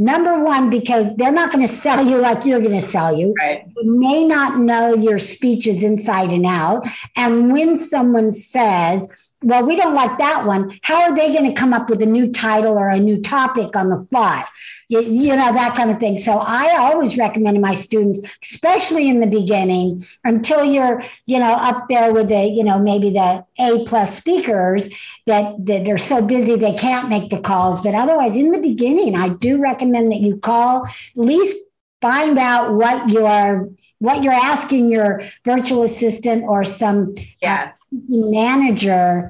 Number 0.00 0.42
one, 0.42 0.70
because 0.70 1.14
they're 1.16 1.32
not 1.32 1.50
going 1.50 1.66
to 1.66 1.72
sell 1.72 2.06
you 2.06 2.18
like 2.18 2.44
you're 2.44 2.60
going 2.60 2.78
to 2.78 2.80
sell 2.80 3.16
you. 3.16 3.34
Right. 3.40 3.64
You 3.76 3.98
may 3.98 4.24
not 4.24 4.58
know 4.60 4.94
your 4.94 5.18
speeches 5.18 5.82
inside 5.82 6.30
and 6.30 6.46
out. 6.46 6.86
And 7.16 7.52
when 7.52 7.76
someone 7.76 8.30
says, 8.30 9.34
well, 9.42 9.64
we 9.64 9.76
don't 9.76 9.94
like 9.94 10.18
that 10.18 10.46
one, 10.46 10.78
how 10.82 11.02
are 11.02 11.14
they 11.14 11.32
going 11.32 11.48
to 11.48 11.58
come 11.58 11.72
up 11.72 11.88
with 11.88 12.02
a 12.02 12.06
new 12.06 12.30
title 12.32 12.76
or 12.76 12.88
a 12.88 12.98
new 12.98 13.20
topic 13.20 13.76
on 13.76 13.88
the 13.88 14.04
fly? 14.10 14.44
You, 14.88 15.00
you 15.00 15.36
know, 15.36 15.52
that 15.52 15.76
kind 15.76 15.90
of 15.90 15.98
thing. 15.98 16.18
So 16.18 16.38
I 16.38 16.76
always 16.76 17.16
recommend 17.16 17.54
to 17.54 17.60
my 17.60 17.74
students, 17.74 18.20
especially 18.42 19.08
in 19.08 19.20
the 19.20 19.28
beginning, 19.28 20.00
until 20.24 20.64
you're, 20.64 21.04
you 21.26 21.38
know, 21.38 21.52
up 21.52 21.88
there 21.88 22.12
with 22.12 22.28
the, 22.28 22.46
you 22.46 22.64
know, 22.64 22.80
maybe 22.80 23.10
the 23.10 23.44
A 23.60 23.84
plus 23.84 24.16
speakers 24.16 24.88
that, 25.26 25.54
that 25.66 25.84
they're 25.84 25.98
so 25.98 26.20
busy 26.20 26.56
they 26.56 26.74
can't 26.74 27.08
make 27.08 27.30
the 27.30 27.40
calls. 27.40 27.80
But 27.80 27.94
otherwise, 27.94 28.34
in 28.34 28.50
the 28.50 28.60
beginning, 28.60 29.14
I 29.14 29.28
do 29.28 29.60
recommend 29.60 30.10
that 30.10 30.20
you 30.20 30.38
call 30.38 30.84
at 30.84 30.92
least 31.14 31.56
find 32.00 32.38
out 32.38 32.74
what 32.74 33.10
you're 33.10 33.68
what 33.98 34.22
you're 34.22 34.32
asking 34.32 34.88
your 34.90 35.22
virtual 35.44 35.82
assistant 35.82 36.44
or 36.44 36.64
some 36.64 37.14
yes. 37.42 37.86
uh, 37.92 37.96
manager 38.08 39.28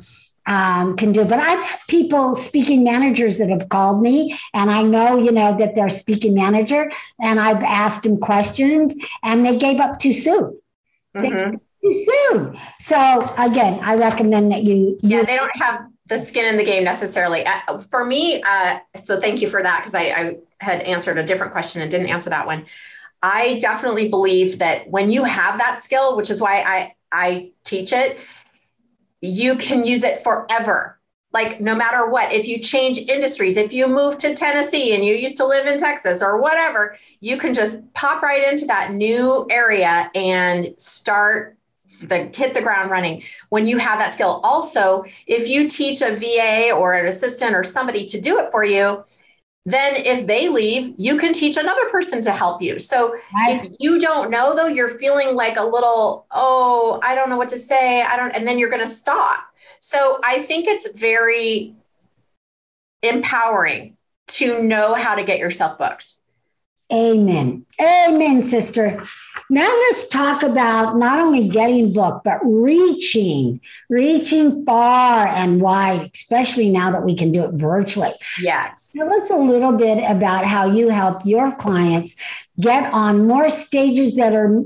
um, 0.49 0.97
can 0.97 1.13
do. 1.13 1.25
But 1.25 1.39
I've 1.41 1.63
had 1.63 1.79
people, 1.89 2.35
speaking 2.35 2.83
managers, 2.83 3.37
that 3.37 3.51
have 3.51 3.69
called 3.69 4.03
me, 4.03 4.37
and 4.55 4.71
I 4.71 4.83
know, 4.83 5.19
you 5.19 5.31
know, 5.31 5.57
that 5.59 5.75
they're 5.75 5.91
speaking 5.91 6.35
manager, 6.35 6.91
and 7.21 7.39
I've 7.39 7.63
asked 7.63 8.03
them 8.03 8.19
questions, 8.19 8.97
and 9.23 9.45
they 9.45 9.57
gave 9.57 9.79
up 9.79 9.99
too 9.99 10.13
soon. 10.13 10.59
Mm-hmm. 11.15 11.57
Too 11.83 12.07
soon. 12.31 12.59
So 12.81 13.35
again, 13.39 13.79
I 13.83 13.95
recommend 13.95 14.51
that 14.53 14.65
you. 14.65 14.99
Yeah, 15.01 15.23
they 15.23 15.37
don't 15.37 15.57
have 15.57 15.87
the 16.09 16.19
skin 16.19 16.47
in 16.47 16.57
the 16.57 16.65
game 16.65 16.83
necessarily. 16.83 17.45
Uh, 17.47 17.79
for 17.79 18.05
me, 18.05 18.43
uh, 18.43 18.79
so 19.05 19.21
thank 19.21 19.41
you 19.41 19.49
for 19.49 19.63
that 19.63 19.81
because 19.81 19.95
I, 19.95 20.03
I 20.03 20.37
had 20.61 20.83
answered 20.83 21.19
a 21.19 21.23
different 21.23 21.53
question 21.53 21.83
and 21.83 21.91
didn't 21.91 22.09
answer 22.09 22.31
that 22.31 22.47
one. 22.47 22.67
I 23.23 23.59
definitely 23.59 24.09
believe 24.09 24.59
that 24.59 24.89
when 24.89 25.11
you 25.11 25.25
have 25.25 25.59
that 25.59 25.83
skill, 25.85 26.17
which 26.17 26.31
is 26.31 26.41
why 26.41 26.63
I 26.63 26.95
I 27.11 27.53
teach 27.65 27.93
it, 27.93 28.19
you 29.21 29.57
can 29.57 29.85
use 29.85 30.03
it 30.03 30.23
forever. 30.23 30.99
Like 31.33 31.61
no 31.61 31.75
matter 31.75 32.09
what, 32.09 32.33
if 32.33 32.49
you 32.49 32.59
change 32.59 32.99
industries, 32.99 33.57
if 33.57 33.73
you 33.73 33.87
move 33.87 34.19
to 34.19 34.35
Tennessee 34.35 34.95
and 34.95 35.05
you 35.05 35.15
used 35.15 35.37
to 35.39 35.47
live 35.47 35.67
in 35.67 35.79
Texas 35.79 36.23
or 36.23 36.41
whatever, 36.41 36.97
you 37.21 37.37
can 37.37 37.55
just 37.55 37.93
pop 37.93 38.23
right 38.23 38.51
into 38.51 38.67
that 38.67 38.93
new 38.93 39.47
area 39.51 40.11
and 40.15 40.75
start 40.79 41.59
the 42.01 42.31
hit 42.33 42.55
the 42.55 42.63
ground 42.63 42.91
running 42.91 43.23
when 43.49 43.67
you 43.67 43.79
have 43.79 43.99
that 43.99 44.13
skill. 44.13 44.41
Also, 44.45 45.05
if 45.27 45.49
you 45.49 45.69
teach 45.69 46.01
a 46.01 46.17
VA 46.17 46.73
or 46.73 46.95
an 46.95 47.07
assistant 47.07 47.55
or 47.55 47.65
somebody 47.65 48.07
to 48.07 48.21
do 48.21 48.39
it 48.39 48.51
for 48.51 48.65
you, 48.65 49.05
then 49.67 49.97
if 49.97 50.27
they 50.27 50.49
leave, 50.49 50.95
you 50.97 51.19
can 51.19 51.33
teach 51.33 51.57
another 51.57 51.89
person 51.91 52.23
to 52.23 52.33
help 52.33 52.63
you. 52.63 52.79
So 52.79 53.13
right. 53.35 53.65
if 53.65 53.73
you 53.79 53.99
don't 53.99 54.31
know 54.31 54.55
though, 54.55 54.67
you're 54.67 54.89
feeling 54.89 55.35
like 55.35 55.57
a 55.57 55.63
little, 55.63 56.27
oh, 56.31 57.01
I 57.03 57.15
don't 57.15 57.29
know 57.29 57.37
what 57.37 57.49
to 57.51 57.59
say. 57.59 58.03
I 58.03 58.17
don't, 58.17 58.35
and 58.35 58.47
then 58.47 58.59
you're 58.59 58.71
going 58.71 58.87
to 58.87 58.91
stop. 58.91 59.45
So 59.81 60.21
I 60.25 60.41
think 60.41 60.67
it's 60.67 60.89
very 60.99 61.75
empowering 63.03 63.97
to 64.29 64.63
know 64.63 64.95
how 64.95 65.15
to 65.15 65.23
get 65.23 65.39
yourself 65.39 65.79
booked. 65.79 66.15
Amen. 66.93 67.67
Amen, 67.81 68.43
sister. 68.43 69.03
Now 69.51 69.69
let's 69.69 70.09
talk 70.09 70.43
about 70.43 70.97
not 70.97 71.19
only 71.19 71.49
getting 71.49 71.93
booked, 71.93 72.25
but 72.25 72.39
reaching, 72.45 73.61
reaching 73.89 74.65
far 74.65 75.27
and 75.27 75.61
wide, 75.61 76.11
especially 76.15 76.71
now 76.71 76.91
that 76.91 77.05
we 77.05 77.15
can 77.15 77.33
do 77.33 77.45
it 77.45 77.55
virtually. 77.55 78.13
Yes. 78.41 78.91
Tell 78.95 79.13
us 79.23 79.31
a 79.31 79.37
little 79.37 79.73
bit 79.73 79.99
about 80.11 80.45
how 80.45 80.67
you 80.67 80.89
help 80.89 81.25
your 81.25 81.55
clients 81.57 82.17
get 82.61 82.93
on 82.93 83.27
more 83.27 83.51
stages 83.51 84.17
that 84.17 84.35
are 84.35 84.63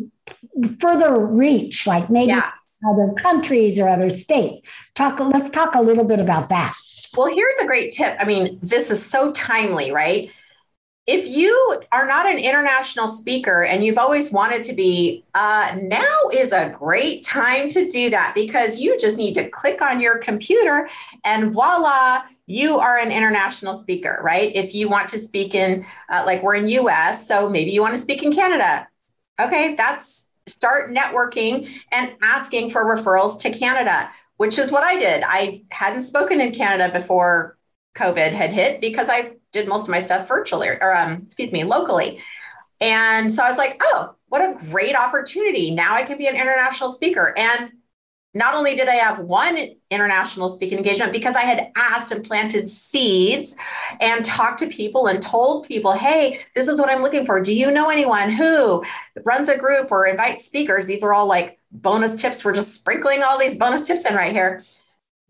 further 0.78 1.18
reach, 1.18 1.86
like 1.86 2.10
maybe 2.10 2.32
yeah. 2.32 2.50
other 2.88 3.12
countries 3.14 3.78
or 3.78 3.88
other 3.88 4.10
states. 4.10 4.68
Talk. 4.94 5.20
Let's 5.20 5.50
talk 5.50 5.74
a 5.74 5.82
little 5.82 6.04
bit 6.04 6.20
about 6.20 6.48
that. 6.48 6.74
Well, 7.16 7.32
here's 7.32 7.56
a 7.62 7.66
great 7.66 7.92
tip. 7.92 8.16
I 8.18 8.24
mean, 8.24 8.58
this 8.62 8.90
is 8.90 9.04
so 9.04 9.32
timely, 9.32 9.92
right? 9.92 10.30
If 11.06 11.26
you 11.26 11.80
are 11.90 12.06
not 12.06 12.26
an 12.26 12.38
international 12.38 13.08
speaker 13.08 13.64
and 13.64 13.84
you've 13.84 13.98
always 13.98 14.30
wanted 14.30 14.62
to 14.62 14.72
be, 14.72 15.24
uh, 15.34 15.76
now 15.82 16.18
is 16.32 16.52
a 16.52 16.70
great 16.78 17.24
time 17.24 17.68
to 17.70 17.88
do 17.88 18.08
that 18.10 18.34
because 18.36 18.78
you 18.78 18.98
just 19.00 19.16
need 19.16 19.34
to 19.34 19.48
click 19.48 19.82
on 19.82 20.00
your 20.00 20.18
computer 20.18 20.88
and 21.24 21.50
voila, 21.50 22.22
you 22.46 22.78
are 22.78 22.98
an 22.98 23.10
international 23.10 23.74
speaker, 23.74 24.20
right? 24.22 24.54
If 24.54 24.74
you 24.74 24.88
want 24.88 25.08
to 25.08 25.18
speak 25.18 25.56
in, 25.56 25.84
uh, 26.08 26.22
like 26.24 26.42
we're 26.42 26.54
in 26.54 26.68
US, 26.68 27.26
so 27.26 27.48
maybe 27.48 27.72
you 27.72 27.80
want 27.80 27.94
to 27.94 28.00
speak 28.00 28.22
in 28.22 28.32
Canada. 28.32 28.86
Okay, 29.40 29.74
that's 29.74 30.28
start 30.48 30.90
networking 30.90 31.68
and 31.90 32.12
asking 32.22 32.70
for 32.70 32.84
referrals 32.84 33.40
to 33.40 33.50
Canada, 33.50 34.08
which 34.36 34.58
is 34.58 34.70
what 34.70 34.84
I 34.84 34.98
did. 34.98 35.24
I 35.26 35.62
hadn't 35.70 36.02
spoken 36.02 36.40
in 36.40 36.52
Canada 36.52 36.92
before 36.92 37.56
COVID 37.96 38.32
had 38.32 38.52
hit 38.52 38.80
because 38.80 39.08
I 39.08 39.32
did 39.52 39.68
most 39.68 39.84
of 39.84 39.90
my 39.90 40.00
stuff 40.00 40.26
virtually 40.26 40.68
or, 40.68 40.96
um, 40.96 41.22
excuse 41.26 41.52
me, 41.52 41.64
locally. 41.64 42.20
And 42.80 43.32
so 43.32 43.44
I 43.44 43.48
was 43.48 43.58
like, 43.58 43.80
oh, 43.80 44.14
what 44.28 44.40
a 44.40 44.56
great 44.70 44.96
opportunity. 44.96 45.70
Now 45.70 45.94
I 45.94 46.02
can 46.02 46.18
be 46.18 46.26
an 46.26 46.34
international 46.34 46.90
speaker. 46.90 47.32
And 47.36 47.72
not 48.34 48.54
only 48.54 48.74
did 48.74 48.88
I 48.88 48.94
have 48.94 49.18
one 49.18 49.58
international 49.90 50.48
speaking 50.48 50.78
engagement 50.78 51.12
because 51.12 51.36
I 51.36 51.42
had 51.42 51.70
asked 51.76 52.10
and 52.12 52.24
planted 52.24 52.68
seeds 52.68 53.54
and 54.00 54.24
talked 54.24 54.60
to 54.60 54.66
people 54.66 55.06
and 55.06 55.22
told 55.22 55.68
people, 55.68 55.92
hey, 55.92 56.40
this 56.54 56.66
is 56.66 56.80
what 56.80 56.88
I'm 56.88 57.02
looking 57.02 57.26
for. 57.26 57.40
Do 57.40 57.54
you 57.54 57.70
know 57.70 57.90
anyone 57.90 58.30
who 58.30 58.82
runs 59.22 59.50
a 59.50 59.58
group 59.58 59.92
or 59.92 60.06
invites 60.06 60.46
speakers? 60.46 60.86
These 60.86 61.02
are 61.02 61.12
all 61.12 61.26
like 61.26 61.58
bonus 61.70 62.14
tips. 62.14 62.42
We're 62.42 62.54
just 62.54 62.74
sprinkling 62.74 63.22
all 63.22 63.38
these 63.38 63.54
bonus 63.54 63.86
tips 63.86 64.06
in 64.06 64.14
right 64.14 64.32
here 64.32 64.62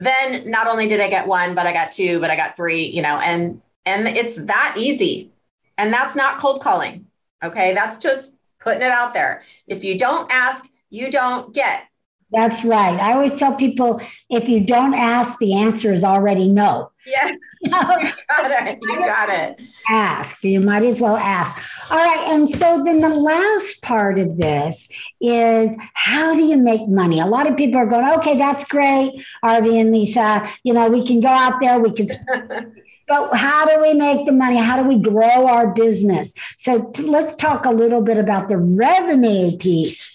then 0.02 0.50
not 0.50 0.66
only 0.66 0.88
did 0.88 1.00
I 1.00 1.08
get 1.08 1.28
one, 1.28 1.54
but 1.54 1.66
I 1.66 1.72
got 1.72 1.92
two, 1.92 2.18
but 2.18 2.28
I 2.28 2.36
got 2.36 2.56
three, 2.56 2.86
you 2.86 3.02
know, 3.02 3.20
and 3.20 3.62
and 3.84 4.08
it's 4.08 4.36
that 4.36 4.74
easy. 4.76 5.30
And 5.78 5.92
that's 5.92 6.14
not 6.14 6.38
cold 6.38 6.62
calling. 6.62 7.06
Okay. 7.42 7.74
That's 7.74 7.96
just 7.96 8.34
putting 8.60 8.82
it 8.82 8.90
out 8.90 9.14
there. 9.14 9.42
If 9.66 9.84
you 9.84 9.98
don't 9.98 10.30
ask, 10.30 10.64
you 10.90 11.10
don't 11.10 11.54
get. 11.54 11.84
That's 12.30 12.64
right. 12.64 12.98
I 12.98 13.12
always 13.12 13.34
tell 13.34 13.54
people 13.54 14.00
if 14.30 14.48
you 14.48 14.64
don't 14.64 14.94
ask, 14.94 15.38
the 15.38 15.54
answer 15.54 15.92
is 15.92 16.04
already 16.04 16.48
no. 16.48 16.90
Yeah. 17.06 17.32
you 17.64 17.70
got 17.70 18.66
it. 18.66 18.78
You 18.82 18.98
got 18.98 19.30
it. 19.30 19.60
Ask. 19.88 20.42
You 20.42 20.60
might 20.60 20.82
as 20.82 21.00
well 21.00 21.16
ask. 21.16 21.62
All 21.90 21.96
right. 21.96 22.28
And 22.30 22.48
so 22.48 22.82
then 22.84 23.00
the 23.00 23.08
last 23.08 23.82
part 23.82 24.18
of 24.18 24.36
this 24.36 24.88
is 25.20 25.76
how 25.94 26.34
do 26.34 26.42
you 26.42 26.56
make 26.56 26.88
money? 26.88 27.20
A 27.20 27.26
lot 27.26 27.46
of 27.46 27.56
people 27.56 27.78
are 27.78 27.86
going, 27.86 28.08
okay, 28.18 28.36
that's 28.36 28.64
great, 28.64 29.24
Arvee 29.44 29.80
and 29.80 29.94
Leisa. 29.94 30.50
You 30.64 30.74
know, 30.74 30.88
we 30.90 31.06
can 31.06 31.20
go 31.20 31.28
out 31.28 31.60
there, 31.60 31.78
we 31.78 31.92
can. 31.92 32.08
but 33.08 33.34
how 33.36 33.64
do 33.64 33.80
we 33.80 33.94
make 33.94 34.26
the 34.26 34.32
money? 34.32 34.56
How 34.56 34.82
do 34.82 34.88
we 34.88 34.98
grow 34.98 35.46
our 35.46 35.72
business? 35.72 36.34
So 36.56 36.90
t- 36.90 37.04
let's 37.04 37.34
talk 37.36 37.64
a 37.64 37.70
little 37.70 38.02
bit 38.02 38.18
about 38.18 38.48
the 38.48 38.58
revenue 38.58 39.56
piece 39.56 40.12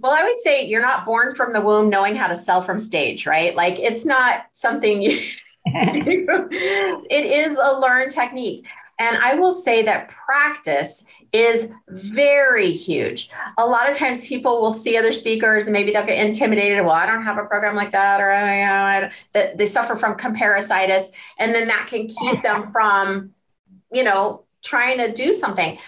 well, 0.00 0.12
I 0.12 0.20
always 0.20 0.42
say 0.42 0.66
you're 0.66 0.80
not 0.80 1.04
born 1.04 1.34
from 1.34 1.52
the 1.52 1.60
womb 1.60 1.90
knowing 1.90 2.14
how 2.14 2.28
to 2.28 2.36
sell 2.36 2.62
from 2.62 2.80
stage, 2.80 3.26
right? 3.26 3.54
Like 3.54 3.78
it's 3.78 4.06
not 4.06 4.44
something 4.52 5.02
you, 5.02 5.20
it 7.10 7.24
is 7.26 7.56
a 7.56 7.78
learned 7.78 8.10
technique. 8.10 8.66
And 8.98 9.16
I 9.16 9.34
will 9.34 9.52
say 9.52 9.82
that 9.82 10.10
practice 10.10 11.06
is 11.32 11.70
very 11.88 12.70
huge. 12.70 13.30
A 13.56 13.66
lot 13.66 13.88
of 13.88 13.96
times 13.96 14.28
people 14.28 14.60
will 14.60 14.72
see 14.72 14.96
other 14.98 15.12
speakers 15.12 15.66
and 15.66 15.72
maybe 15.72 15.90
they'll 15.90 16.04
get 16.04 16.22
intimidated. 16.22 16.84
Well, 16.84 16.94
I 16.94 17.06
don't 17.06 17.22
have 17.22 17.38
a 17.38 17.44
program 17.44 17.74
like 17.74 17.92
that, 17.92 18.20
or 18.20 18.30
oh, 18.30 18.36
you 18.36 19.00
know, 19.02 19.08
that 19.32 19.56
they 19.56 19.66
suffer 19.66 19.96
from 19.96 20.16
comparisitis. 20.16 21.10
And 21.38 21.54
then 21.54 21.68
that 21.68 21.86
can 21.88 22.08
keep 22.08 22.42
them 22.42 22.70
from, 22.72 23.30
you 23.90 24.04
know, 24.04 24.44
trying 24.62 24.98
to 24.98 25.12
do 25.12 25.32
something. 25.32 25.78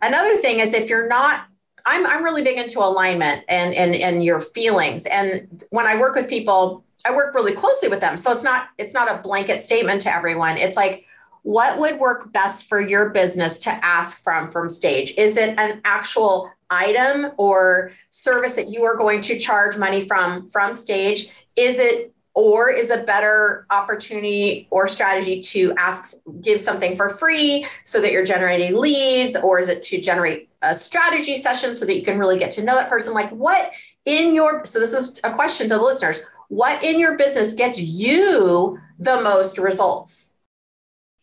Another 0.00 0.36
thing 0.36 0.60
is 0.60 0.72
if 0.72 0.88
you're 0.88 1.08
not 1.08 1.46
I'm, 1.84 2.06
I'm 2.06 2.22
really 2.22 2.42
big 2.42 2.58
into 2.58 2.78
alignment 2.78 3.44
and, 3.48 3.74
and, 3.74 3.94
and 3.96 4.24
your 4.24 4.40
feelings. 4.40 5.04
And 5.06 5.64
when 5.70 5.84
I 5.86 5.98
work 5.98 6.14
with 6.14 6.28
people, 6.28 6.84
I 7.04 7.14
work 7.14 7.34
really 7.34 7.52
closely 7.52 7.88
with 7.88 8.00
them. 8.00 8.16
So 8.16 8.32
it's 8.32 8.44
not, 8.44 8.68
it's 8.78 8.94
not 8.94 9.10
a 9.10 9.22
blanket 9.22 9.60
statement 9.60 10.02
to 10.02 10.14
everyone. 10.14 10.56
It's 10.56 10.76
like, 10.76 11.06
what 11.42 11.78
would 11.78 11.98
work 11.98 12.32
best 12.32 12.68
for 12.68 12.80
your 12.80 13.10
business 13.10 13.58
to 13.60 13.70
ask 13.84 14.22
from 14.22 14.50
from 14.50 14.68
stage? 14.68 15.12
Is 15.16 15.36
it 15.36 15.58
an 15.58 15.80
actual 15.84 16.50
item 16.70 17.32
or 17.36 17.90
service 18.10 18.54
that 18.54 18.68
you 18.68 18.84
are 18.84 18.96
going 18.96 19.20
to 19.22 19.38
charge 19.38 19.76
money 19.76 20.06
from 20.06 20.48
from 20.50 20.72
stage? 20.72 21.28
Is 21.56 21.78
it 21.78 22.14
or 22.34 22.70
is 22.70 22.90
a 22.90 23.02
better 23.02 23.66
opportunity 23.70 24.66
or 24.70 24.86
strategy 24.86 25.42
to 25.42 25.74
ask 25.76 26.14
give 26.40 26.58
something 26.58 26.96
for 26.96 27.10
free 27.10 27.66
so 27.84 28.00
that 28.00 28.10
you're 28.12 28.24
generating 28.24 28.76
leads? 28.76 29.36
Or 29.36 29.58
is 29.58 29.68
it 29.68 29.82
to 29.84 30.00
generate 30.00 30.48
a 30.62 30.74
strategy 30.74 31.36
session 31.36 31.74
so 31.74 31.84
that 31.84 31.94
you 31.94 32.02
can 32.02 32.18
really 32.18 32.38
get 32.38 32.52
to 32.52 32.62
know 32.62 32.76
that 32.76 32.88
person? 32.88 33.12
Like 33.12 33.30
what 33.30 33.72
in 34.06 34.34
your 34.34 34.64
so 34.64 34.78
this 34.78 34.92
is 34.92 35.20
a 35.24 35.32
question 35.32 35.68
to 35.68 35.76
the 35.76 35.82
listeners 35.82 36.20
what 36.52 36.84
in 36.84 37.00
your 37.00 37.16
business 37.16 37.54
gets 37.54 37.80
you 37.80 38.78
the 38.98 39.20
most 39.22 39.58
results 39.58 40.32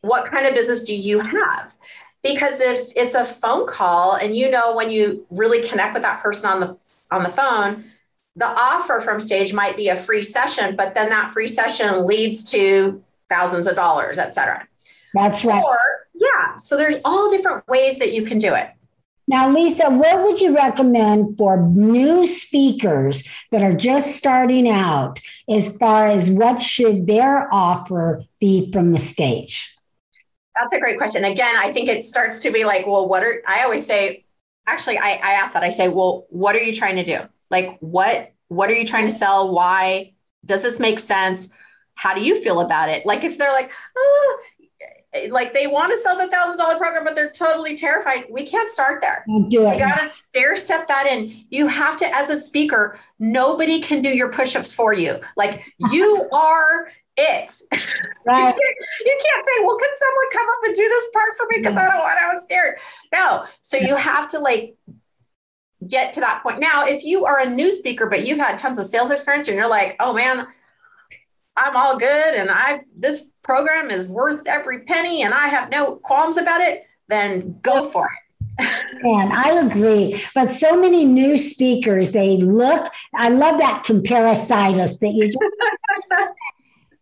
what 0.01 0.25
kind 0.25 0.45
of 0.45 0.55
business 0.55 0.83
do 0.83 0.95
you 0.95 1.19
have? 1.19 1.75
Because 2.23 2.59
if 2.59 2.89
it's 2.95 3.15
a 3.15 3.25
phone 3.25 3.67
call 3.67 4.15
and 4.15 4.35
you 4.35 4.49
know 4.49 4.75
when 4.75 4.91
you 4.91 5.25
really 5.29 5.67
connect 5.67 5.93
with 5.93 6.03
that 6.03 6.21
person 6.21 6.49
on 6.49 6.59
the 6.59 6.77
on 7.11 7.23
the 7.23 7.29
phone, 7.29 7.85
the 8.35 8.47
offer 8.47 9.01
from 9.01 9.19
stage 9.19 9.53
might 9.53 9.75
be 9.75 9.89
a 9.89 9.95
free 9.95 10.21
session, 10.21 10.75
but 10.75 10.93
then 10.93 11.09
that 11.09 11.33
free 11.33 11.47
session 11.47 12.05
leads 12.05 12.49
to 12.51 13.03
thousands 13.29 13.67
of 13.67 13.75
dollars, 13.75 14.17
et 14.17 14.35
cetera. 14.35 14.67
That's 15.13 15.43
right. 15.43 15.63
Or, 15.63 15.77
yeah. 16.13 16.57
So 16.57 16.77
there's 16.77 16.95
all 17.03 17.29
different 17.29 17.67
ways 17.67 17.97
that 17.99 18.13
you 18.13 18.25
can 18.25 18.37
do 18.37 18.53
it. 18.53 18.69
Now, 19.29 19.53
Leisa, 19.53 19.95
what 19.95 20.23
would 20.23 20.41
you 20.41 20.55
recommend 20.55 21.37
for 21.37 21.61
new 21.61 22.25
speakers 22.25 23.23
that 23.51 23.61
are 23.61 23.75
just 23.75 24.15
starting 24.15 24.67
out 24.67 25.19
as 25.47 25.77
far 25.77 26.07
as 26.07 26.31
what 26.31 26.59
should 26.59 27.05
their 27.05 27.47
offer 27.53 28.23
be 28.39 28.71
from 28.71 28.91
the 28.91 28.97
stage? 28.97 29.77
That's 30.59 30.73
a 30.73 30.79
great 30.79 30.97
question. 30.97 31.25
Again, 31.25 31.55
I 31.55 31.71
think 31.71 31.89
it 31.89 32.03
starts 32.03 32.39
to 32.39 32.49
be 32.49 32.65
like, 32.65 32.87
well, 32.87 33.07
what 33.07 33.21
are, 33.21 33.43
I 33.47 33.61
always 33.61 33.85
say, 33.85 34.25
actually, 34.65 34.97
I, 34.97 35.11
I 35.11 35.31
ask 35.33 35.53
that. 35.53 35.61
I 35.61 35.69
say, 35.69 35.89
well, 35.89 36.25
what 36.31 36.55
are 36.55 36.63
you 36.63 36.75
trying 36.75 36.95
to 36.95 37.03
do? 37.03 37.19
Like, 37.51 37.77
what, 37.81 38.33
what 38.47 38.71
are 38.71 38.73
you 38.73 38.87
trying 38.87 39.05
to 39.05 39.13
sell? 39.13 39.53
Why? 39.53 40.13
Does 40.43 40.63
this 40.63 40.79
make 40.79 40.97
sense? 40.97 41.49
How 41.93 42.15
do 42.15 42.21
you 42.21 42.41
feel 42.41 42.61
about 42.61 42.89
it? 42.89 43.05
Like, 43.05 43.23
if 43.23 43.37
they're 43.37 43.51
like, 43.51 43.71
oh, 43.95 44.39
Eh, 45.13 45.27
like 45.31 45.53
they 45.53 45.67
want 45.67 45.91
to 45.91 45.97
sell 45.97 46.17
the 46.17 46.27
thousand 46.27 46.57
dollar 46.57 46.77
program, 46.77 47.03
but 47.03 47.15
they're 47.15 47.31
totally 47.31 47.75
terrified. 47.75 48.25
We 48.29 48.45
can't 48.45 48.69
start 48.69 49.01
there. 49.01 49.25
Do 49.47 49.67
it. 49.67 49.73
You 49.73 49.79
got 49.79 49.99
to 49.99 50.07
stair 50.07 50.55
step 50.55 50.87
that 50.87 51.07
in. 51.07 51.45
You 51.49 51.67
have 51.67 51.97
to, 51.97 52.05
as 52.05 52.29
a 52.29 52.37
speaker, 52.37 52.99
nobody 53.17 53.81
can 53.81 54.01
do 54.01 54.09
your 54.09 54.31
push 54.31 54.55
ups 54.55 54.71
for 54.71 54.93
you. 54.93 55.19
Like 55.35 55.65
you 55.91 56.29
are 56.33 56.91
it. 57.17 57.51
Right. 58.25 58.47
you, 58.47 58.53
can't, 58.53 58.57
you, 59.05 59.19
can't, 59.21 59.45
say, 59.45 59.63
well, 59.63 59.77
can 59.77 59.89
someone 59.97 60.25
come 60.33 60.47
up 60.47 60.59
and 60.65 60.75
do 60.75 60.87
this 60.87 61.07
part 61.13 61.37
for 61.37 61.45
me? 61.49 61.57
Because 61.57 61.77
I 61.77 61.89
don't 61.89 61.99
want, 61.99 62.19
I 62.19 62.33
was 62.33 62.43
scared. 62.43 62.79
No. 63.11 63.45
So 63.61 63.77
you 63.77 63.95
have 63.95 64.29
to 64.29 64.39
like 64.39 64.75
get 65.87 66.13
to 66.13 66.19
that 66.21 66.43
point. 66.43 66.59
Now, 66.59 66.85
if 66.85 67.03
you 67.03 67.25
are 67.25 67.39
a 67.39 67.49
new 67.49 67.71
speaker, 67.71 68.05
but 68.05 68.25
you've 68.27 68.37
had 68.37 68.57
tons 68.57 68.77
of 68.77 68.85
sales 68.85 69.11
experience 69.11 69.47
and 69.47 69.57
you're 69.57 69.69
like, 69.69 69.95
oh 69.99 70.13
man, 70.13 70.47
I'm 71.59 71.75
all 71.75 71.97
good 71.97 72.35
and 72.35 72.49
I 72.49 72.81
this 72.97 73.31
program 73.43 73.91
is 73.91 74.07
worth 74.07 74.41
every 74.47 74.79
penny 74.81 75.23
and 75.23 75.33
I 75.33 75.47
have 75.47 75.69
no 75.69 75.97
qualms 75.97 76.37
about 76.37 76.61
it, 76.61 76.83
then 77.07 77.59
go 77.61 77.89
for 77.89 78.05
it. 78.05 78.29
And 79.03 79.31
I 79.31 79.65
agree. 79.65 80.21
But 80.35 80.51
so 80.51 80.79
many 80.79 81.05
new 81.05 81.37
speakers, 81.37 82.11
they 82.11 82.37
look, 82.37 82.91
I 83.15 83.29
love 83.29 83.59
that 83.59 83.83
comparisitis 83.85 84.99
that 84.99 85.13
you 85.13 85.27
just 85.27 85.37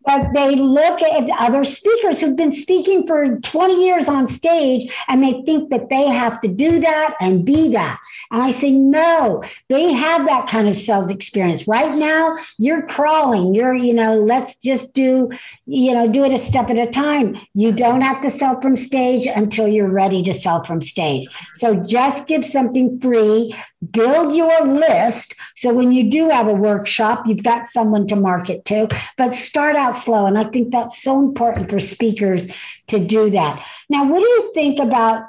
but 0.04 0.32
they 0.32 0.54
look 0.54 1.02
at 1.02 1.28
other 1.38 1.64
speakers 1.64 2.20
who've 2.20 2.36
been 2.36 2.52
speaking 2.52 3.06
for 3.06 3.38
20 3.38 3.84
years 3.84 4.08
on 4.08 4.28
stage 4.28 4.92
and 5.08 5.22
they 5.22 5.42
think 5.42 5.70
that 5.70 5.90
they 5.90 6.06
have 6.06 6.40
to 6.40 6.48
do 6.48 6.80
that 6.80 7.14
and 7.20 7.44
be 7.44 7.68
that. 7.72 7.98
And 8.30 8.42
I 8.42 8.50
say, 8.50 8.70
no, 8.70 9.42
they 9.68 9.92
have 9.92 10.26
that 10.26 10.48
kind 10.48 10.68
of 10.68 10.76
sales 10.76 11.10
experience. 11.10 11.68
Right 11.68 11.94
now, 11.94 12.38
you're 12.58 12.86
crawling. 12.86 13.54
You're, 13.54 13.74
you 13.74 13.92
know, 13.92 14.16
let's 14.16 14.56
just 14.56 14.94
do, 14.94 15.30
you 15.66 15.92
know, 15.92 16.08
do 16.08 16.24
it 16.24 16.32
a 16.32 16.38
step 16.38 16.70
at 16.70 16.78
a 16.78 16.90
time. 16.90 17.36
You 17.54 17.72
don't 17.72 18.00
have 18.00 18.22
to 18.22 18.30
sell 18.30 18.60
from 18.60 18.76
stage 18.76 19.26
until 19.26 19.68
you're 19.68 19.90
ready 19.90 20.22
to 20.22 20.32
sell 20.32 20.64
from 20.64 20.80
stage. 20.80 21.28
So 21.56 21.74
just 21.76 22.26
give 22.26 22.46
something 22.46 22.98
free, 23.00 23.54
build 23.92 24.34
your 24.34 24.66
list. 24.66 25.34
So 25.54 25.72
when 25.74 25.92
you 25.92 26.10
do 26.10 26.30
have 26.30 26.48
a 26.48 26.54
workshop, 26.54 27.26
you've 27.26 27.42
got 27.42 27.66
someone 27.66 28.06
to 28.08 28.16
market 28.16 28.64
to, 28.66 28.88
but 29.16 29.34
start 29.34 29.76
out 29.76 29.97
slow. 29.98 30.26
And 30.26 30.38
I 30.38 30.44
think 30.44 30.72
that's 30.72 31.02
so 31.02 31.18
important 31.20 31.70
for 31.70 31.80
speakers 31.80 32.52
to 32.88 32.98
do 32.98 33.30
that. 33.30 33.66
Now, 33.88 34.04
what 34.04 34.20
do 34.20 34.26
you 34.26 34.52
think 34.54 34.78
about 34.78 35.24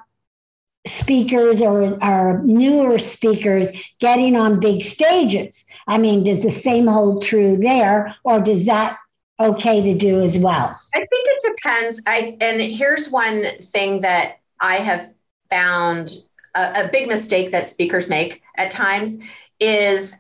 speakers 0.87 1.61
or, 1.61 2.03
or 2.03 2.41
newer 2.43 2.97
speakers 2.97 3.67
getting 3.99 4.35
on 4.35 4.59
big 4.59 4.81
stages? 4.81 5.65
I 5.87 5.97
mean, 5.97 6.23
does 6.23 6.43
the 6.43 6.51
same 6.51 6.87
hold 6.87 7.23
true 7.23 7.57
there, 7.57 8.15
or 8.23 8.39
does 8.39 8.65
that 8.65 8.97
okay 9.39 9.81
to 9.81 9.97
do 9.97 10.21
as 10.21 10.37
well? 10.37 10.79
I 10.93 10.99
think 10.99 11.09
it 11.11 11.55
depends. 11.55 12.01
I 12.05 12.37
and 12.41 12.61
here's 12.61 13.09
one 13.09 13.43
thing 13.61 14.01
that 14.01 14.39
I 14.59 14.75
have 14.75 15.13
found 15.49 16.15
a, 16.55 16.85
a 16.85 16.89
big 16.91 17.07
mistake 17.07 17.51
that 17.51 17.69
speakers 17.69 18.09
make 18.09 18.41
at 18.57 18.71
times 18.71 19.17
is 19.59 20.17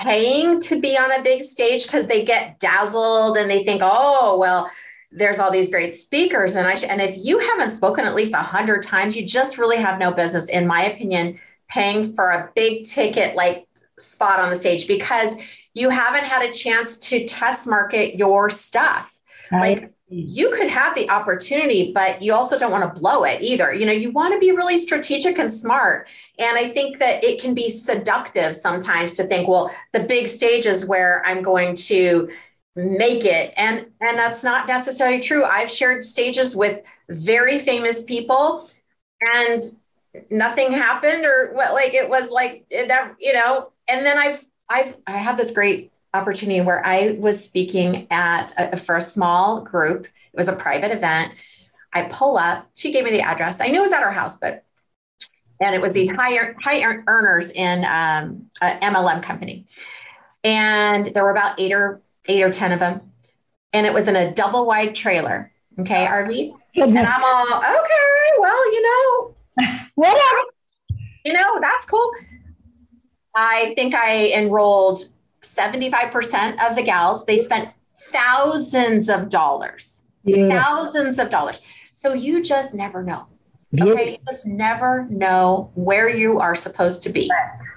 paying 0.00 0.60
to 0.60 0.80
be 0.80 0.96
on 0.96 1.12
a 1.12 1.22
big 1.22 1.42
stage 1.42 1.84
because 1.84 2.06
they 2.06 2.24
get 2.24 2.58
dazzled 2.58 3.36
and 3.36 3.50
they 3.50 3.64
think, 3.64 3.80
oh, 3.84 4.36
well, 4.38 4.70
there's 5.10 5.38
all 5.38 5.50
these 5.50 5.70
great 5.70 5.94
speakers. 5.94 6.54
And 6.54 6.66
I 6.66 6.74
sh- 6.74 6.84
and 6.84 7.00
if 7.00 7.16
you 7.18 7.38
haven't 7.38 7.72
spoken 7.72 8.04
at 8.04 8.14
least 8.14 8.34
a 8.34 8.38
hundred 8.38 8.82
times, 8.82 9.16
you 9.16 9.24
just 9.24 9.58
really 9.58 9.78
have 9.78 9.98
no 9.98 10.12
business, 10.12 10.48
in 10.48 10.66
my 10.66 10.82
opinion, 10.82 11.38
paying 11.68 12.14
for 12.14 12.30
a 12.30 12.50
big 12.54 12.84
ticket 12.84 13.34
like 13.34 13.66
spot 13.98 14.40
on 14.40 14.50
the 14.50 14.56
stage 14.56 14.86
because 14.86 15.34
you 15.74 15.90
haven't 15.90 16.24
had 16.24 16.42
a 16.42 16.52
chance 16.52 16.98
to 16.98 17.24
test 17.24 17.66
market 17.66 18.16
your 18.16 18.50
stuff. 18.50 19.14
Right. 19.50 19.80
Like 19.82 19.92
you 20.10 20.50
could 20.50 20.68
have 20.68 20.94
the 20.94 21.10
opportunity, 21.10 21.92
but 21.92 22.22
you 22.22 22.32
also 22.32 22.58
don't 22.58 22.70
want 22.70 22.94
to 22.94 23.00
blow 23.00 23.24
it 23.24 23.42
either. 23.42 23.72
You 23.74 23.84
know, 23.84 23.92
you 23.92 24.10
want 24.10 24.32
to 24.32 24.38
be 24.38 24.52
really 24.52 24.78
strategic 24.78 25.38
and 25.38 25.52
smart. 25.52 26.08
And 26.38 26.56
I 26.56 26.70
think 26.70 26.98
that 26.98 27.22
it 27.22 27.40
can 27.40 27.54
be 27.54 27.68
seductive 27.68 28.56
sometimes 28.56 29.16
to 29.16 29.24
think, 29.24 29.48
well, 29.48 29.74
the 29.92 30.00
big 30.00 30.28
stage 30.28 30.64
is 30.64 30.86
where 30.86 31.22
I'm 31.26 31.42
going 31.42 31.74
to 31.76 32.30
make 32.74 33.24
it. 33.24 33.52
And 33.56 33.86
and 34.00 34.18
that's 34.18 34.42
not 34.42 34.66
necessarily 34.66 35.20
true. 35.20 35.44
I've 35.44 35.70
shared 35.70 36.04
stages 36.04 36.56
with 36.56 36.80
very 37.10 37.58
famous 37.58 38.02
people 38.02 38.68
and 39.34 39.60
nothing 40.30 40.72
happened 40.72 41.24
or 41.26 41.52
what 41.52 41.74
like 41.74 41.92
it 41.92 42.08
was 42.08 42.30
like 42.30 42.64
it, 42.70 42.90
you 43.20 43.34
know, 43.34 43.72
and 43.88 44.06
then 44.06 44.16
I've 44.16 44.44
I've 44.70 44.96
I 45.06 45.18
have 45.18 45.36
this 45.36 45.50
great 45.50 45.92
opportunity 46.14 46.60
where 46.60 46.84
I 46.84 47.16
was 47.18 47.44
speaking 47.44 48.06
at 48.10 48.52
a, 48.56 48.76
for 48.76 48.96
a 48.96 49.00
small 49.00 49.60
group. 49.60 50.06
It 50.06 50.36
was 50.36 50.48
a 50.48 50.54
private 50.54 50.90
event. 50.90 51.32
I 51.92 52.02
pull 52.02 52.36
up. 52.36 52.68
She 52.74 52.92
gave 52.92 53.04
me 53.04 53.10
the 53.10 53.20
address. 53.20 53.60
I 53.60 53.68
knew 53.68 53.80
it 53.80 53.82
was 53.82 53.92
at 53.92 54.02
her 54.02 54.12
house, 54.12 54.38
but 54.38 54.64
and 55.60 55.74
it 55.74 55.80
was 55.80 55.92
these 55.92 56.10
high 56.10 56.54
high 56.62 56.82
earners 57.06 57.50
in 57.50 57.84
um, 57.84 58.46
MLM 58.62 59.22
company, 59.22 59.66
and 60.44 61.08
there 61.08 61.24
were 61.24 61.30
about 61.30 61.58
eight 61.58 61.72
or 61.72 62.00
eight 62.28 62.42
or 62.42 62.50
ten 62.50 62.72
of 62.72 62.78
them, 62.78 63.00
and 63.72 63.86
it 63.86 63.92
was 63.92 64.06
in 64.06 64.16
a 64.16 64.32
double 64.32 64.66
wide 64.66 64.94
trailer. 64.94 65.50
Okay, 65.80 66.06
Arvee, 66.06 66.52
and 66.76 66.98
I'm 66.98 67.24
all 67.24 67.46
okay. 67.46 68.38
Well, 68.38 68.72
you 68.72 68.82
know, 68.82 69.36
whatever. 69.94 70.40
You 71.24 71.32
know, 71.32 71.60
that's 71.60 71.84
cool. 71.86 72.10
I 73.34 73.72
think 73.76 73.94
I 73.94 74.32
enrolled 74.32 75.04
75% 75.42 76.68
of 76.68 76.76
the 76.76 76.82
gals, 76.82 77.24
they 77.26 77.38
spent 77.38 77.70
thousands 78.12 79.08
of 79.08 79.28
dollars, 79.28 80.02
yeah. 80.24 80.48
thousands 80.48 81.18
of 81.18 81.30
dollars. 81.30 81.60
So 81.92 82.12
you 82.14 82.42
just 82.42 82.74
never 82.74 83.02
know. 83.02 83.26
Okay. 83.78 84.12
You 84.12 84.18
just 84.28 84.46
never 84.46 85.06
know 85.10 85.70
where 85.74 86.08
you 86.08 86.40
are 86.40 86.54
supposed 86.54 87.02
to 87.02 87.10
be. 87.10 87.30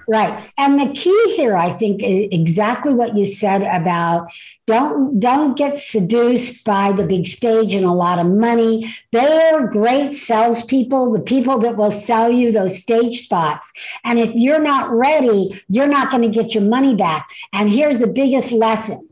Right. 0.08 0.52
And 0.58 0.80
the 0.80 0.92
key 0.92 1.34
here, 1.36 1.56
I 1.56 1.70
think, 1.70 2.02
is 2.02 2.28
exactly 2.32 2.92
what 2.92 3.16
you 3.16 3.24
said 3.24 3.62
about 3.62 4.30
don't 4.66 5.20
don't 5.20 5.56
get 5.56 5.78
seduced 5.78 6.64
by 6.64 6.92
the 6.92 7.04
big 7.04 7.26
stage 7.26 7.74
and 7.74 7.84
a 7.84 7.92
lot 7.92 8.18
of 8.18 8.26
money. 8.26 8.92
They're 9.12 9.66
great 9.68 10.14
salespeople, 10.14 11.12
the 11.12 11.20
people 11.20 11.58
that 11.58 11.76
will 11.76 11.92
sell 11.92 12.30
you 12.30 12.52
those 12.52 12.78
stage 12.78 13.20
spots. 13.20 13.70
And 14.04 14.18
if 14.18 14.32
you're 14.34 14.62
not 14.62 14.90
ready, 14.90 15.62
you're 15.68 15.86
not 15.86 16.10
going 16.10 16.22
to 16.22 16.42
get 16.42 16.54
your 16.54 16.64
money 16.64 16.94
back. 16.94 17.30
And 17.52 17.70
here's 17.70 17.98
the 17.98 18.06
biggest 18.06 18.52
lesson 18.52 19.08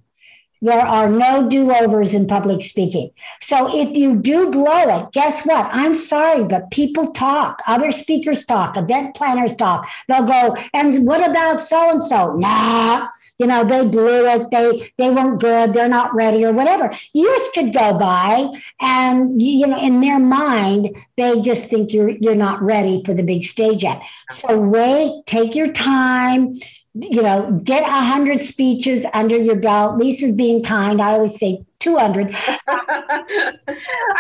there 0.62 0.86
are 0.86 1.08
no 1.08 1.48
do 1.48 1.72
overs 1.72 2.14
in 2.14 2.26
public 2.26 2.62
speaking. 2.62 3.10
So 3.40 3.74
if 3.74 3.96
you 3.96 4.16
do 4.16 4.50
blow 4.50 4.98
it, 4.98 5.12
guess 5.12 5.46
what? 5.46 5.68
I'm 5.72 5.94
sorry, 5.94 6.44
but 6.44 6.70
people 6.70 7.12
talk. 7.12 7.60
Other 7.66 7.92
speakers 7.92 8.44
talk. 8.44 8.76
Event 8.76 9.16
planners 9.16 9.56
talk. 9.56 9.88
They'll 10.08 10.24
go, 10.24 10.56
and 10.74 11.06
what 11.06 11.28
about 11.28 11.60
so 11.60 11.90
and 11.90 12.02
so? 12.02 12.36
Nah, 12.36 13.08
you 13.38 13.46
know, 13.46 13.64
they 13.64 13.86
blew 13.86 14.26
it. 14.26 14.50
They 14.50 14.92
they 14.98 15.10
weren't 15.10 15.40
good. 15.40 15.72
They're 15.72 15.88
not 15.88 16.14
ready 16.14 16.44
or 16.44 16.52
whatever. 16.52 16.92
Years 17.14 17.42
could 17.54 17.72
go 17.72 17.94
by, 17.94 18.52
and 18.80 19.40
you 19.40 19.66
know, 19.66 19.80
in 19.80 20.00
their 20.00 20.18
mind, 20.18 20.96
they 21.16 21.40
just 21.40 21.66
think 21.66 21.94
you're 21.94 22.10
you're 22.10 22.34
not 22.34 22.62
ready 22.62 23.02
for 23.04 23.14
the 23.14 23.22
big 23.22 23.44
stage 23.44 23.82
yet. 23.82 24.02
So 24.30 24.58
wait, 24.58 25.22
take 25.26 25.54
your 25.54 25.72
time 25.72 26.54
you 26.94 27.22
know, 27.22 27.61
get 27.62 27.83
a 27.83 28.05
hundred 28.05 28.42
speeches 28.42 29.07
under 29.14 29.37
your 29.37 29.57
belt. 29.57 30.00
Leisa's 30.00 30.33
being 30.33 30.62
kind. 30.62 31.00
I 31.00 31.12
always 31.12 31.38
say 31.38 31.64
200. 31.79 32.35
I 32.68 33.55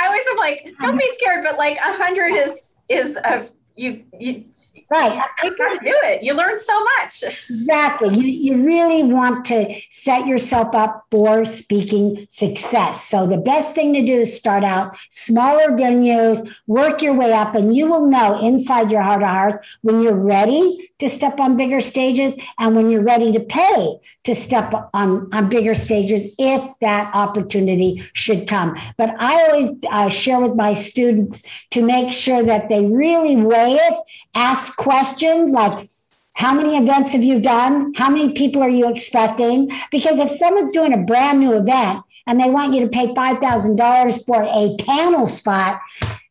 always 0.06 0.24
am 0.30 0.36
like, 0.36 0.72
don't 0.80 0.96
be 0.96 1.08
scared, 1.14 1.44
but 1.44 1.58
like 1.58 1.76
a 1.78 1.92
hundred 1.96 2.34
is, 2.34 2.76
is 2.88 3.16
a, 3.16 3.48
you, 3.74 4.04
you, 4.18 4.44
Right. 4.90 5.22
You 5.44 5.56
got 5.56 5.72
to 5.72 5.78
do 5.84 5.94
it. 6.02 6.24
You 6.24 6.34
learn 6.34 6.58
so 6.58 6.84
much. 6.98 7.22
Exactly. 7.22 8.08
You, 8.12 8.26
you 8.26 8.66
really 8.66 9.04
want 9.04 9.44
to 9.46 9.72
set 9.88 10.26
yourself 10.26 10.74
up 10.74 11.06
for 11.12 11.44
speaking 11.44 12.26
success. 12.28 13.06
So 13.06 13.24
the 13.28 13.38
best 13.38 13.72
thing 13.72 13.92
to 13.94 14.04
do 14.04 14.14
is 14.14 14.36
start 14.36 14.64
out 14.64 14.96
smaller 15.08 15.68
venues, 15.68 16.56
work 16.66 17.02
your 17.02 17.14
way 17.14 17.32
up, 17.32 17.54
and 17.54 17.76
you 17.76 17.88
will 17.88 18.06
know 18.06 18.40
inside 18.40 18.90
your 18.90 19.02
heart 19.02 19.22
of 19.22 19.28
hearts 19.28 19.78
when 19.82 20.02
you're 20.02 20.12
ready 20.12 20.90
to 20.98 21.08
step 21.08 21.38
on 21.38 21.56
bigger 21.56 21.80
stages 21.80 22.34
and 22.58 22.74
when 22.74 22.90
you're 22.90 23.04
ready 23.04 23.30
to 23.30 23.40
pay 23.40 23.94
to 24.24 24.34
step 24.34 24.74
on, 24.92 25.32
on 25.32 25.48
bigger 25.48 25.74
stages 25.74 26.32
if 26.36 26.62
that 26.80 27.14
opportunity 27.14 28.02
should 28.12 28.48
come. 28.48 28.76
But 28.98 29.14
I 29.20 29.44
always 29.44 29.70
uh, 29.88 30.08
share 30.08 30.40
with 30.40 30.56
my 30.56 30.74
students 30.74 31.44
to 31.70 31.82
make 31.82 32.12
sure 32.12 32.42
that 32.42 32.68
they 32.68 32.84
really 32.84 33.36
weigh 33.36 33.74
it, 33.74 33.94
ask 34.34 34.79
questions 34.80 35.50
like, 35.50 35.88
how 36.34 36.54
many 36.54 36.78
events 36.78 37.12
have 37.12 37.22
you 37.22 37.38
done? 37.38 37.92
How 37.94 38.08
many 38.08 38.32
people 38.32 38.62
are 38.62 38.68
you 38.68 38.90
expecting? 38.90 39.70
Because 39.90 40.18
if 40.18 40.30
someone's 40.30 40.70
doing 40.70 40.94
a 40.94 41.04
brand 41.04 41.38
new 41.38 41.52
event 41.52 42.02
and 42.26 42.40
they 42.40 42.48
want 42.48 42.72
you 42.72 42.80
to 42.80 42.88
pay 42.88 43.08
$5,000 43.08 44.26
for 44.26 44.42
a 44.42 44.76
panel 44.82 45.26
spot, 45.26 45.80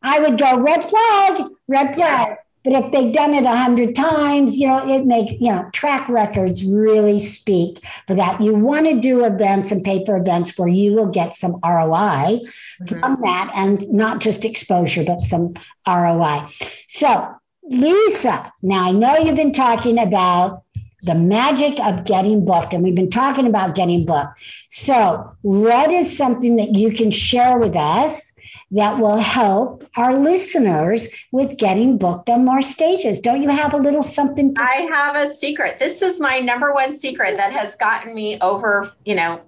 I 0.02 0.20
would 0.20 0.40
go 0.40 0.60
red 0.60 0.84
flag, 0.84 1.48
red 1.68 1.94
flag. 1.94 2.38
But 2.64 2.74
if 2.74 2.92
they've 2.92 3.14
done 3.14 3.36
it 3.36 3.44
a 3.44 3.56
hundred 3.56 3.96
times, 3.96 4.58
you 4.58 4.68
know, 4.68 4.86
it 4.96 5.06
makes, 5.06 5.34
you 5.34 5.52
know, 5.52 5.70
track 5.72 6.10
records 6.10 6.64
really 6.66 7.22
speak 7.22 7.80
for 8.06 8.16
that. 8.16 8.42
You 8.42 8.56
want 8.56 8.88
to 8.88 9.00
do 9.00 9.24
events 9.26 9.72
and 9.72 9.84
paper 9.84 10.18
events 10.18 10.58
where 10.58 10.68
you 10.68 10.94
will 10.94 11.08
get 11.08 11.36
some 11.36 11.54
ROI 11.64 12.42
mm-hmm. 12.42 13.00
from 13.00 13.22
that 13.22 13.52
and 13.56 13.88
not 13.90 14.20
just 14.20 14.44
exposure, 14.44 15.06
but 15.06 15.22
some 15.22 15.54
ROI. 15.88 16.48
So 16.88 17.39
Leisa, 17.70 18.52
now 18.64 18.88
I 18.88 18.92
know 18.92 19.18
you've 19.18 19.36
been 19.36 19.54
talking 19.54 20.00
about 20.00 20.64
the 21.04 21.16
magic 21.16 21.80
of 21.80 22.04
getting 22.04 22.44
booked, 22.44 22.74
and 22.74 22.84
we've 22.84 22.96
been 22.96 23.10
talking 23.10 23.48
about 23.48 23.76
getting 23.76 24.06
booked. 24.06 24.42
So, 24.70 25.32
what 25.42 25.92
is 25.92 26.16
something 26.18 26.58
that 26.58 26.76
you 26.76 26.92
can 26.92 27.12
share 27.12 27.58
with 27.58 27.76
us 27.76 28.34
that 28.72 29.00
will 29.00 29.18
help 29.18 29.86
our 29.96 30.18
listeners 30.18 31.08
with 31.32 31.58
getting 31.58 31.98
booked 31.98 32.30
on 32.30 32.44
more 32.44 32.62
stages? 32.62 33.20
Don't 33.20 33.44
you 33.44 33.50
have 33.50 33.74
a 33.74 33.78
little 33.78 34.04
something? 34.04 34.56
To- 34.56 34.62
I 34.62 34.90
have 34.94 35.16
a 35.16 35.28
secret. 35.28 35.80
This 35.80 36.02
is 36.02 36.20
my 36.20 36.40
number 36.40 36.74
one 36.74 36.98
secret 36.98 37.38
that 37.38 37.52
has 37.52 37.76
gotten 37.76 38.14
me 38.14 38.40
over, 38.42 38.92
you 39.06 39.16
know, 39.16 39.42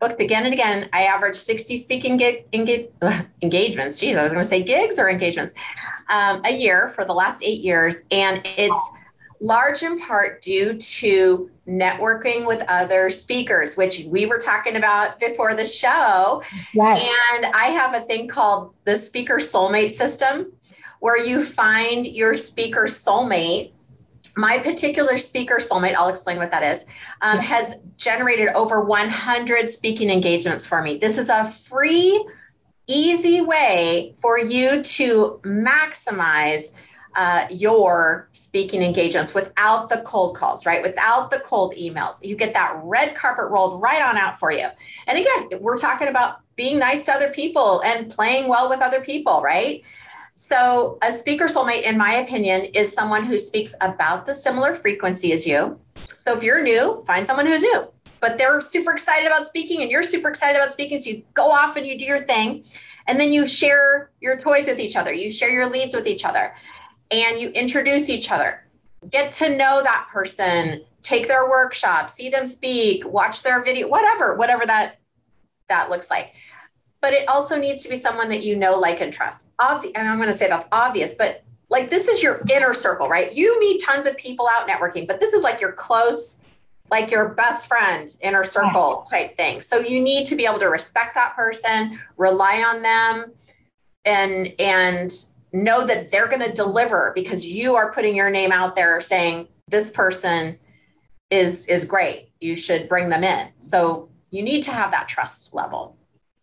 booked 0.00 0.20
again 0.20 0.44
and 0.44 0.54
again. 0.54 0.88
I 0.92 1.04
average 1.04 1.36
60 1.36 1.76
speaking 1.76 2.16
gig, 2.16 2.46
engage, 2.52 2.88
engagements. 3.42 3.98
Geez, 3.98 4.16
I 4.16 4.22
was 4.22 4.32
going 4.32 4.42
to 4.42 4.48
say 4.48 4.62
gigs 4.62 4.98
or 4.98 5.08
engagements 5.08 5.54
um, 6.08 6.40
a 6.44 6.52
year 6.52 6.88
for 6.90 7.04
the 7.04 7.12
last 7.12 7.42
eight 7.42 7.60
years. 7.60 8.02
And 8.10 8.40
it's 8.44 8.90
large 9.40 9.82
in 9.82 9.98
part 10.00 10.40
due 10.42 10.74
to 10.74 11.50
networking 11.66 12.46
with 12.46 12.62
other 12.68 13.10
speakers, 13.10 13.76
which 13.76 14.04
we 14.06 14.26
were 14.26 14.38
talking 14.38 14.76
about 14.76 15.18
before 15.18 15.54
the 15.54 15.66
show. 15.66 16.42
And 17.34 17.46
I 17.54 17.66
have 17.66 17.94
a 17.94 18.00
thing 18.00 18.28
called 18.28 18.74
the 18.84 18.96
speaker 18.96 19.36
soulmate 19.36 19.92
system 19.92 20.52
where 21.00 21.18
you 21.18 21.44
find 21.44 22.06
your 22.06 22.36
speaker 22.36 22.84
soulmate 22.84 23.72
my 24.36 24.58
particular 24.58 25.16
speaker 25.16 25.56
soulmate 25.56 25.94
i'll 25.94 26.08
explain 26.08 26.36
what 26.36 26.50
that 26.50 26.62
is 26.62 26.84
um, 27.22 27.38
has 27.38 27.76
generated 27.96 28.48
over 28.48 28.82
100 28.82 29.70
speaking 29.70 30.10
engagements 30.10 30.66
for 30.66 30.82
me 30.82 30.98
this 30.98 31.16
is 31.16 31.28
a 31.28 31.50
free 31.50 32.22
easy 32.86 33.40
way 33.40 34.14
for 34.20 34.38
you 34.38 34.82
to 34.82 35.40
maximize 35.44 36.72
uh, 37.16 37.46
your 37.50 38.28
speaking 38.32 38.82
engagements 38.82 39.34
without 39.34 39.88
the 39.88 39.98
cold 40.02 40.36
calls, 40.36 40.66
right? 40.66 40.82
Without 40.82 41.30
the 41.30 41.38
cold 41.38 41.74
emails. 41.74 42.22
You 42.22 42.36
get 42.36 42.52
that 42.52 42.78
red 42.84 43.14
carpet 43.14 43.46
rolled 43.46 43.80
right 43.80 44.02
on 44.02 44.18
out 44.18 44.38
for 44.38 44.52
you. 44.52 44.68
And 45.06 45.18
again, 45.18 45.60
we're 45.62 45.78
talking 45.78 46.08
about 46.08 46.40
being 46.56 46.78
nice 46.78 47.02
to 47.04 47.12
other 47.12 47.30
people 47.30 47.82
and 47.84 48.10
playing 48.10 48.48
well 48.48 48.68
with 48.68 48.82
other 48.82 49.00
people, 49.00 49.40
right? 49.40 49.82
So, 50.34 50.98
a 51.02 51.10
speaker 51.10 51.46
soulmate, 51.46 51.82
in 51.82 51.96
my 51.96 52.16
opinion, 52.16 52.66
is 52.66 52.92
someone 52.92 53.24
who 53.24 53.38
speaks 53.38 53.74
about 53.80 54.26
the 54.26 54.34
similar 54.34 54.74
frequency 54.74 55.32
as 55.32 55.46
you. 55.46 55.80
So, 56.18 56.36
if 56.36 56.42
you're 56.42 56.62
new, 56.62 57.02
find 57.06 57.26
someone 57.26 57.46
who's 57.46 57.62
new 57.62 57.88
but 58.20 58.38
they're 58.38 58.60
super 58.60 58.92
excited 58.92 59.26
about 59.26 59.46
speaking 59.46 59.82
and 59.82 59.90
you're 59.90 60.02
super 60.02 60.28
excited 60.28 60.56
about 60.56 60.72
speaking. 60.72 60.98
So 60.98 61.10
you 61.10 61.22
go 61.34 61.50
off 61.50 61.76
and 61.76 61.86
you 61.86 61.98
do 61.98 62.04
your 62.04 62.22
thing. 62.22 62.64
And 63.08 63.20
then 63.20 63.32
you 63.32 63.46
share 63.46 64.10
your 64.20 64.36
toys 64.36 64.66
with 64.66 64.80
each 64.80 64.96
other, 64.96 65.12
you 65.12 65.30
share 65.30 65.50
your 65.50 65.70
leads 65.70 65.94
with 65.94 66.08
each 66.08 66.24
other, 66.24 66.54
and 67.10 67.40
you 67.40 67.50
introduce 67.50 68.10
each 68.10 68.30
other. 68.30 68.66
Get 69.08 69.32
to 69.34 69.56
know 69.56 69.80
that 69.82 70.08
person, 70.10 70.84
take 71.02 71.28
their 71.28 71.48
workshop, 71.48 72.10
see 72.10 72.28
them 72.28 72.46
speak, 72.46 73.06
watch 73.06 73.44
their 73.44 73.62
video, 73.62 73.86
whatever, 73.86 74.34
whatever 74.34 74.66
that 74.66 74.98
that 75.68 75.88
looks 75.88 76.10
like. 76.10 76.34
But 77.00 77.12
it 77.12 77.28
also 77.28 77.56
needs 77.56 77.84
to 77.84 77.88
be 77.88 77.96
someone 77.96 78.28
that 78.30 78.42
you 78.42 78.56
know, 78.56 78.78
like, 78.78 79.00
and 79.00 79.12
trust. 79.12 79.46
Obvi- 79.60 79.92
and 79.94 80.08
I'm 80.08 80.16
going 80.18 80.28
to 80.28 80.34
say 80.34 80.48
that's 80.48 80.66
obvious, 80.72 81.14
but 81.14 81.44
like 81.68 81.90
this 81.90 82.08
is 82.08 82.22
your 82.22 82.42
inner 82.50 82.74
circle, 82.74 83.08
right? 83.08 83.32
You 83.32 83.58
meet 83.60 83.82
tons 83.84 84.06
of 84.06 84.16
people 84.16 84.48
out 84.50 84.68
networking, 84.68 85.06
but 85.06 85.20
this 85.20 85.32
is 85.32 85.42
like 85.42 85.60
your 85.60 85.72
close 85.72 86.40
like 86.90 87.10
your 87.10 87.30
best 87.30 87.68
friend 87.68 88.14
inner 88.20 88.44
circle 88.44 89.04
type 89.10 89.36
thing. 89.36 89.60
So 89.60 89.78
you 89.78 90.00
need 90.00 90.26
to 90.26 90.36
be 90.36 90.46
able 90.46 90.58
to 90.60 90.68
respect 90.68 91.14
that 91.14 91.34
person, 91.34 91.98
rely 92.16 92.62
on 92.62 92.82
them 92.82 93.32
and 94.04 94.54
and 94.58 95.12
know 95.52 95.86
that 95.86 96.10
they're 96.10 96.28
going 96.28 96.42
to 96.42 96.52
deliver 96.52 97.12
because 97.14 97.46
you 97.46 97.76
are 97.76 97.92
putting 97.92 98.14
your 98.14 98.30
name 98.30 98.52
out 98.52 98.76
there 98.76 99.00
saying 99.00 99.48
this 99.68 99.90
person 99.90 100.58
is 101.30 101.66
is 101.66 101.84
great. 101.84 102.30
You 102.40 102.56
should 102.56 102.88
bring 102.88 103.08
them 103.08 103.24
in. 103.24 103.48
So 103.62 104.08
you 104.30 104.42
need 104.42 104.62
to 104.64 104.72
have 104.72 104.90
that 104.92 105.08
trust 105.08 105.54
level. 105.54 105.96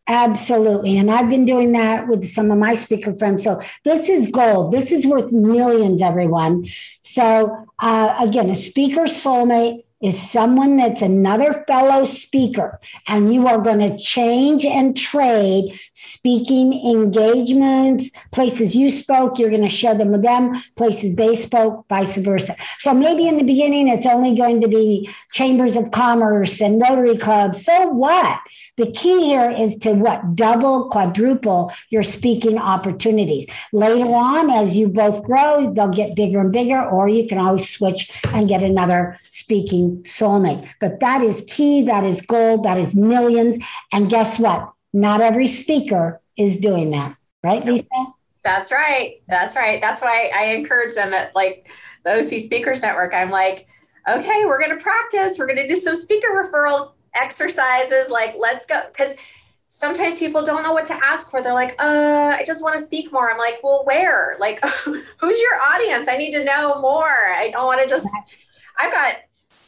Absolutely. 0.08 0.98
And 0.98 1.10
I've 1.10 1.30
been 1.30 1.46
doing 1.46 1.72
that 1.74 2.10
with 2.10 2.26
some 2.28 2.52
of 2.52 2.58
my 2.58 2.76
speaker 2.76 3.14
friends. 3.14 3.42
So 3.44 3.62
this 3.86 4.10
is 4.10 4.28
gold. 4.28 4.74
This 4.74 4.92
is 4.92 5.06
worth 5.08 5.32
millions, 5.32 6.02
everyone. 6.02 6.66
So, 7.04 7.56
uh, 7.80 8.16
again, 8.20 8.50
a 8.50 8.56
speaker 8.56 9.04
soulmate 9.04 9.86
is 10.04 10.22
someone 10.22 10.76
that's 10.76 11.02
another 11.02 11.64
fellow 11.66 12.04
speaker, 12.04 12.80
and 13.08 13.34
you 13.34 13.48
are 13.48 13.60
going 13.60 13.80
to 13.80 13.98
change 13.98 14.66
and 14.66 14.98
trade 14.98 15.80
speaking 15.94 16.74
engagements, 16.74 18.12
places 18.34 18.76
you 18.76 18.92
spoke, 18.92 19.40
you're 19.40 19.50
going 19.50 19.62
to 19.62 19.70
share 19.70 19.96
them 19.96 20.12
with 20.12 20.22
them, 20.22 20.54
places 20.76 21.16
they 21.16 21.34
spoke, 21.36 21.86
vice 21.88 22.18
versa. 22.18 22.54
So 22.80 22.94
maybe 22.94 23.30
in 23.30 23.38
the 23.38 23.46
beginning, 23.46 23.88
it's 23.88 24.06
only 24.06 24.36
going 24.36 24.60
to 24.60 24.68
be 24.68 25.10
chambers 25.32 25.78
of 25.78 25.92
commerce 25.92 26.60
and 26.60 26.82
Rotary 26.82 27.18
clubs. 27.18 27.64
So 27.64 27.88
what? 27.88 28.42
The 28.76 28.92
key 28.92 29.28
here 29.28 29.52
is 29.52 29.78
to 29.78 29.94
what? 29.94 30.36
Double, 30.36 30.90
quadruple 30.90 31.72
your 31.90 32.04
speaking 32.04 32.58
opportunities. 32.58 33.48
Later 33.72 34.10
on, 34.14 34.50
as 34.50 34.76
you 34.76 34.90
both 34.90 35.24
grow, 35.24 35.74
they'll 35.74 35.88
get 35.88 36.16
bigger 36.16 36.42
and 36.42 36.52
bigger, 36.52 36.84
or 36.84 37.08
you 37.08 37.26
can 37.26 37.38
always 37.38 37.70
switch 37.70 38.12
and 38.34 38.50
get 38.50 38.64
another 38.64 39.18
speaking 39.30 39.93
soulmate. 40.02 40.70
But 40.80 41.00
that 41.00 41.22
is 41.22 41.44
key, 41.48 41.84
that 41.84 42.04
is 42.04 42.22
gold, 42.22 42.64
that 42.64 42.78
is 42.78 42.96
millions. 42.96 43.58
And 43.94 44.10
guess 44.10 44.40
what? 44.40 44.72
Not 44.94 45.22
every 45.22 45.48
speaker 45.48 46.22
is 46.38 46.58
doing 46.58 46.92
that, 46.92 47.16
right, 47.44 47.64
Leisa? 47.64 48.14
That's 48.44 48.72
right. 48.72 49.22
That's 49.28 49.56
right. 49.56 49.82
That's 49.82 50.02
why 50.02 50.32
I 50.36 50.48
encourage 50.48 50.96
them 50.96 51.14
at 51.14 51.34
like 51.34 51.72
the 52.04 52.20
OC 52.20 52.42
Speakers 52.42 52.82
Network. 52.82 53.14
I'm 53.14 53.30
like, 53.30 53.68
okay, 54.08 54.44
we're 54.46 54.60
going 54.60 54.78
to 54.78 54.84
practice. 54.84 55.40
We're 55.40 55.48
going 55.48 55.58
to 55.58 55.68
do 55.68 55.78
some 55.78 55.96
speaker 55.96 56.28
referral 56.28 56.92
exercises. 57.20 58.10
Like, 58.10 58.36
let's 58.38 58.66
go. 58.66 58.82
Because 58.88 59.16
sometimes 59.68 60.20
people 60.20 60.44
don't 60.44 60.62
know 60.62 60.74
what 60.74 60.86
to 60.88 61.06
ask 61.06 61.32
for. 61.32 61.42
They're 61.42 61.54
like, 61.54 61.76
uh, 61.80 62.36
I 62.38 62.44
just 62.46 62.62
want 62.62 62.78
to 62.78 62.84
speak 62.84 63.12
more. 63.12 63.32
I'm 63.32 63.38
like, 63.38 63.60
well, 63.64 63.84
where? 63.86 64.36
Like, 64.40 64.64
who's 64.84 65.42
your 65.42 65.60
audience? 65.68 66.08
I 66.10 66.18
need 66.18 66.32
to 66.32 66.44
know 66.44 66.80
more. 66.82 67.06
I 67.06 67.50
don't 67.52 67.66
want 67.66 67.82
to 67.82 67.88
just, 67.88 68.08
I've 68.78 68.92
got, 68.92 69.16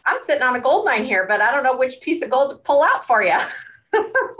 I'm 0.05 0.17
sitting 0.25 0.43
on 0.43 0.55
a 0.55 0.59
gold 0.59 0.85
mine 0.85 1.05
here, 1.05 1.25
but 1.27 1.41
I 1.41 1.51
don't 1.51 1.63
know 1.63 1.75
which 1.75 1.99
piece 2.01 2.21
of 2.21 2.29
gold 2.29 2.51
to 2.51 2.57
pull 2.57 2.83
out 2.83 3.05
for 3.05 3.23
you. 3.23 3.37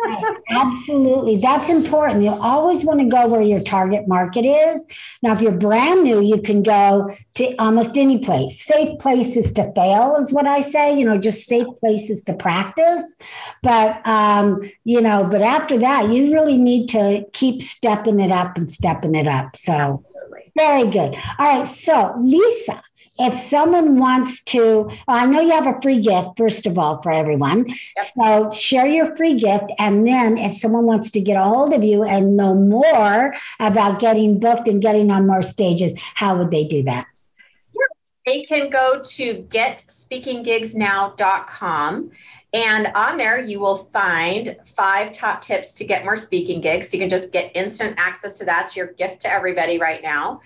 right. 0.05 0.37
Absolutely. 0.49 1.37
That's 1.37 1.69
important. 1.69 2.23
You 2.23 2.31
always 2.31 2.83
want 2.83 2.99
to 2.99 3.05
go 3.05 3.27
where 3.27 3.41
your 3.41 3.61
target 3.61 4.07
market 4.07 4.45
is. 4.45 4.85
Now, 5.21 5.33
if 5.33 5.41
you're 5.41 5.51
brand 5.51 6.03
new, 6.03 6.21
you 6.21 6.41
can 6.41 6.63
go 6.63 7.09
to 7.35 7.55
almost 7.57 7.97
any 7.97 8.19
place. 8.19 8.61
Safe 8.61 8.97
places 8.99 9.51
to 9.53 9.71
fail 9.73 10.15
is 10.17 10.33
what 10.33 10.47
I 10.47 10.61
say, 10.61 10.97
you 10.97 11.05
know, 11.05 11.17
just 11.17 11.47
safe 11.47 11.67
places 11.79 12.23
to 12.23 12.33
practice. 12.33 13.15
But, 13.63 14.05
um, 14.05 14.61
you 14.83 15.01
know, 15.01 15.27
but 15.29 15.41
after 15.41 15.77
that, 15.79 16.09
you 16.09 16.33
really 16.33 16.57
need 16.57 16.89
to 16.89 17.25
keep 17.33 17.61
stepping 17.61 18.19
it 18.19 18.31
up 18.31 18.57
and 18.57 18.71
stepping 18.71 19.15
it 19.15 19.27
up. 19.27 19.55
So, 19.55 19.73
Absolutely. 19.73 20.51
very 20.55 20.87
good. 20.87 21.15
All 21.39 21.59
right. 21.59 21.67
So, 21.67 22.13
Leisa, 22.19 22.81
if 23.17 23.37
someone 23.37 23.97
wants 23.97 24.43
to, 24.43 24.89
I 25.07 25.25
know 25.25 25.39
you 25.39 25.51
have 25.51 25.67
a 25.67 25.79
free 25.81 26.01
gift, 26.01 26.31
first 26.37 26.65
of 26.65 26.77
all, 26.77 27.01
for 27.01 27.11
everyone. 27.11 27.67
Yep. 27.67 28.05
So 28.17 28.49
share 28.51 28.87
your 28.87 29.15
free 29.15 29.35
gift. 29.35 29.71
And 29.79 30.05
then 30.05 30.37
if 30.37 30.55
someone 30.55 30.85
wants 30.85 31.11
to 31.11 31.21
get 31.21 31.37
a 31.37 31.43
hold 31.43 31.73
of 31.73 31.83
you 31.83 32.03
and 32.03 32.35
know 32.35 32.53
more 32.53 33.33
about 33.59 33.99
getting 33.99 34.39
booked 34.39 34.67
and 34.67 34.81
getting 34.81 35.09
on 35.11 35.27
more 35.27 35.41
stages, 35.41 35.97
how 36.15 36.37
would 36.37 36.51
they 36.51 36.65
do 36.65 36.83
that? 36.83 37.07
They 38.25 38.43
can 38.43 38.69
go 38.71 39.01
to 39.03 39.43
getspeakinggigsnow.com. 39.43 42.11
And 42.53 42.87
on 42.95 43.17
there, 43.17 43.39
you 43.39 43.59
will 43.59 43.75
find 43.75 44.55
five 44.63 45.11
top 45.11 45.43
tips 45.43 45.75
to 45.75 45.85
get 45.85 46.03
more 46.03 46.17
speaking 46.17 46.59
gigs. 46.59 46.91
You 46.93 46.99
can 46.99 47.09
just 47.09 47.31
get 47.31 47.55
instant 47.55 47.95
access 47.97 48.37
to 48.39 48.45
that. 48.45 48.65
It's 48.65 48.75
your 48.75 48.93
gift 48.93 49.21
to 49.21 49.31
everybody 49.31 49.77
right 49.77 50.01
now. 50.01 50.41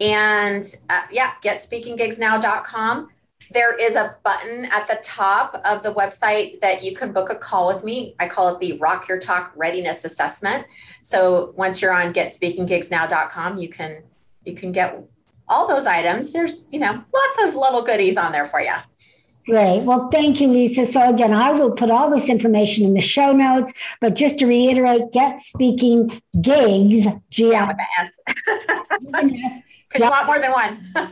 And 0.00 0.64
uh, 0.90 1.02
yeah, 1.10 1.32
getspeakinggigsnow.com. 1.42 3.08
There 3.52 3.76
is 3.76 3.94
a 3.94 4.16
button 4.24 4.64
at 4.66 4.88
the 4.88 4.98
top 5.04 5.60
of 5.64 5.82
the 5.82 5.94
website 5.94 6.60
that 6.60 6.82
you 6.82 6.96
can 6.96 7.12
book 7.12 7.30
a 7.30 7.34
call 7.36 7.72
with 7.72 7.84
me. 7.84 8.16
I 8.18 8.26
call 8.26 8.48
it 8.48 8.60
the 8.60 8.76
Rock 8.78 9.08
Your 9.08 9.20
Talk 9.20 9.52
Readiness 9.54 10.04
Assessment. 10.04 10.66
So 11.02 11.54
once 11.56 11.80
you're 11.80 11.92
on 11.92 12.12
getspeakinggigsnow.com, 12.12 13.58
you 13.58 13.68
can 13.68 14.02
you 14.44 14.54
can 14.54 14.72
get 14.72 15.00
all 15.48 15.68
those 15.68 15.86
items. 15.86 16.32
There's, 16.32 16.66
you 16.72 16.80
know, 16.80 17.04
lots 17.14 17.38
of 17.44 17.54
little 17.54 17.82
goodies 17.82 18.16
on 18.16 18.32
there 18.32 18.46
for 18.46 18.60
you. 18.60 18.74
Great. 19.46 19.82
Well, 19.82 20.08
thank 20.10 20.40
you, 20.40 20.48
Leisa. 20.48 20.86
So 20.86 21.08
again, 21.08 21.32
I 21.32 21.52
will 21.52 21.70
put 21.70 21.88
all 21.88 22.10
this 22.10 22.28
information 22.28 22.84
in 22.84 22.94
the 22.94 23.00
show 23.00 23.32
notes, 23.32 23.72
but 24.00 24.16
just 24.16 24.38
to 24.40 24.46
reiterate, 24.46 25.12
get 25.12 25.40
speaking 25.40 26.20
gigs, 26.40 27.06
G 27.30 27.52
yeah, 27.52 27.72
Because 28.96 30.00
you 30.00 30.10
want 30.10 30.26
more 30.26 30.40
than 30.40 30.52
one. 30.52 30.82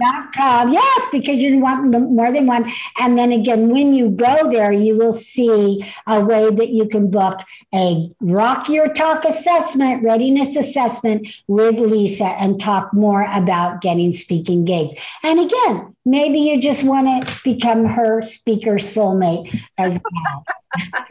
dot 0.00 0.32
com. 0.34 0.72
Yes, 0.72 1.08
because 1.10 1.40
you 1.40 1.58
want 1.58 1.90
more 1.90 2.32
than 2.32 2.46
one. 2.46 2.70
And 3.00 3.18
then 3.18 3.32
again, 3.32 3.68
when 3.70 3.94
you 3.94 4.10
go 4.10 4.50
there, 4.50 4.72
you 4.72 4.96
will 4.96 5.12
see 5.12 5.84
a 6.06 6.20
way 6.20 6.50
that 6.50 6.70
you 6.70 6.86
can 6.88 7.10
book 7.10 7.40
a 7.74 8.10
Rock 8.20 8.68
Your 8.68 8.92
Talk 8.92 9.24
assessment, 9.24 10.02
readiness 10.02 10.56
assessment 10.56 11.42
with 11.46 11.76
Leisa 11.76 12.36
and 12.40 12.60
talk 12.60 12.92
more 12.92 13.26
about 13.32 13.80
getting 13.80 14.12
speaking 14.12 14.64
gigs. 14.64 15.00
And 15.22 15.40
again, 15.40 15.96
maybe 16.08 16.38
you 16.38 16.60
just 16.60 16.84
want 16.84 17.06
to 17.06 17.40
become 17.44 17.84
her 17.84 18.22
speaker 18.22 18.74
soulmate 18.74 19.54
as 19.76 20.00
well. 20.02 20.44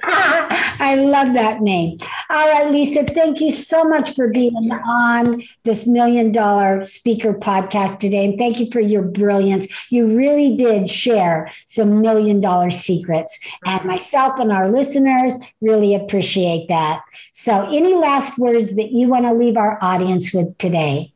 I 0.04 0.96
love 0.96 1.34
that 1.34 1.62
name. 1.62 1.98
All 2.30 2.48
right, 2.48 2.68
Leisa, 2.68 3.10
thank 3.10 3.42
you 3.42 3.52
so 3.52 3.84
much 3.84 4.16
for 4.16 4.28
being 4.28 4.72
on 4.72 5.42
this 5.64 5.88
million 5.88 6.32
dollar 6.32 6.86
speaker 6.86 7.34
podcast 7.34 8.00
today. 8.00 8.26
And 8.26 8.38
thank 8.38 8.60
you 8.60 8.70
for 8.72 8.80
your 8.80 9.02
brilliance. 9.02 9.68
You 9.92 10.16
really 10.16 10.56
did 10.56 10.90
share 10.90 11.50
some 11.66 12.02
million 12.02 12.40
dollar 12.40 12.72
secrets. 12.72 13.38
And 13.66 13.84
myself 13.86 14.40
and 14.40 14.52
our 14.52 14.70
listeners 14.70 15.34
really 15.62 15.96
appreciate 15.96 16.68
that. 16.70 17.02
So, 17.34 17.68
any 17.68 17.96
last 17.96 18.38
words 18.38 18.76
that 18.76 18.92
you 18.92 19.08
want 19.08 19.26
to 19.26 19.34
leave 19.34 19.58
our 19.58 19.78
audience 19.82 20.34
with 20.34 20.58
today? 20.58 21.14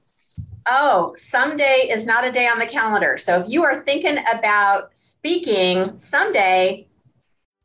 Oh, 0.69 1.13
someday 1.15 1.87
is 1.89 2.05
not 2.05 2.23
a 2.23 2.31
day 2.31 2.47
on 2.47 2.59
the 2.59 2.65
calendar. 2.65 3.17
So 3.17 3.39
if 3.39 3.49
you 3.49 3.63
are 3.63 3.81
thinking 3.81 4.17
about 4.31 4.91
speaking 4.97 5.99
someday, 5.99 6.87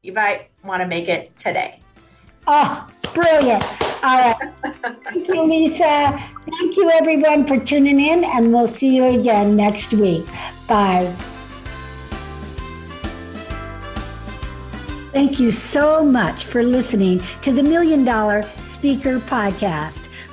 you 0.02 0.12
might 0.12 0.50
want 0.64 0.82
to 0.82 0.88
make 0.88 1.08
it 1.08 1.36
today. 1.36 1.80
Oh, 2.46 2.88
brilliant. 3.12 3.64
All 4.02 4.18
right. 4.18 4.52
Thank 5.04 5.28
you, 5.28 5.34
Leisa. 5.34 6.18
Thank 6.18 6.76
you, 6.76 6.90
everyone, 6.90 7.46
for 7.46 7.58
tuning 7.58 8.00
in, 8.00 8.24
and 8.24 8.52
we'll 8.52 8.68
see 8.68 8.94
you 8.94 9.04
again 9.04 9.56
next 9.56 9.92
week. 9.92 10.24
Bye. 10.66 11.14
Thank 15.12 15.40
you 15.40 15.50
so 15.50 16.04
much 16.04 16.44
for 16.44 16.62
listening 16.62 17.20
to 17.42 17.50
the 17.50 17.62
Million 17.62 18.04
Dollar 18.04 18.42
Speaker 18.60 19.18
Podcast. 19.18 20.05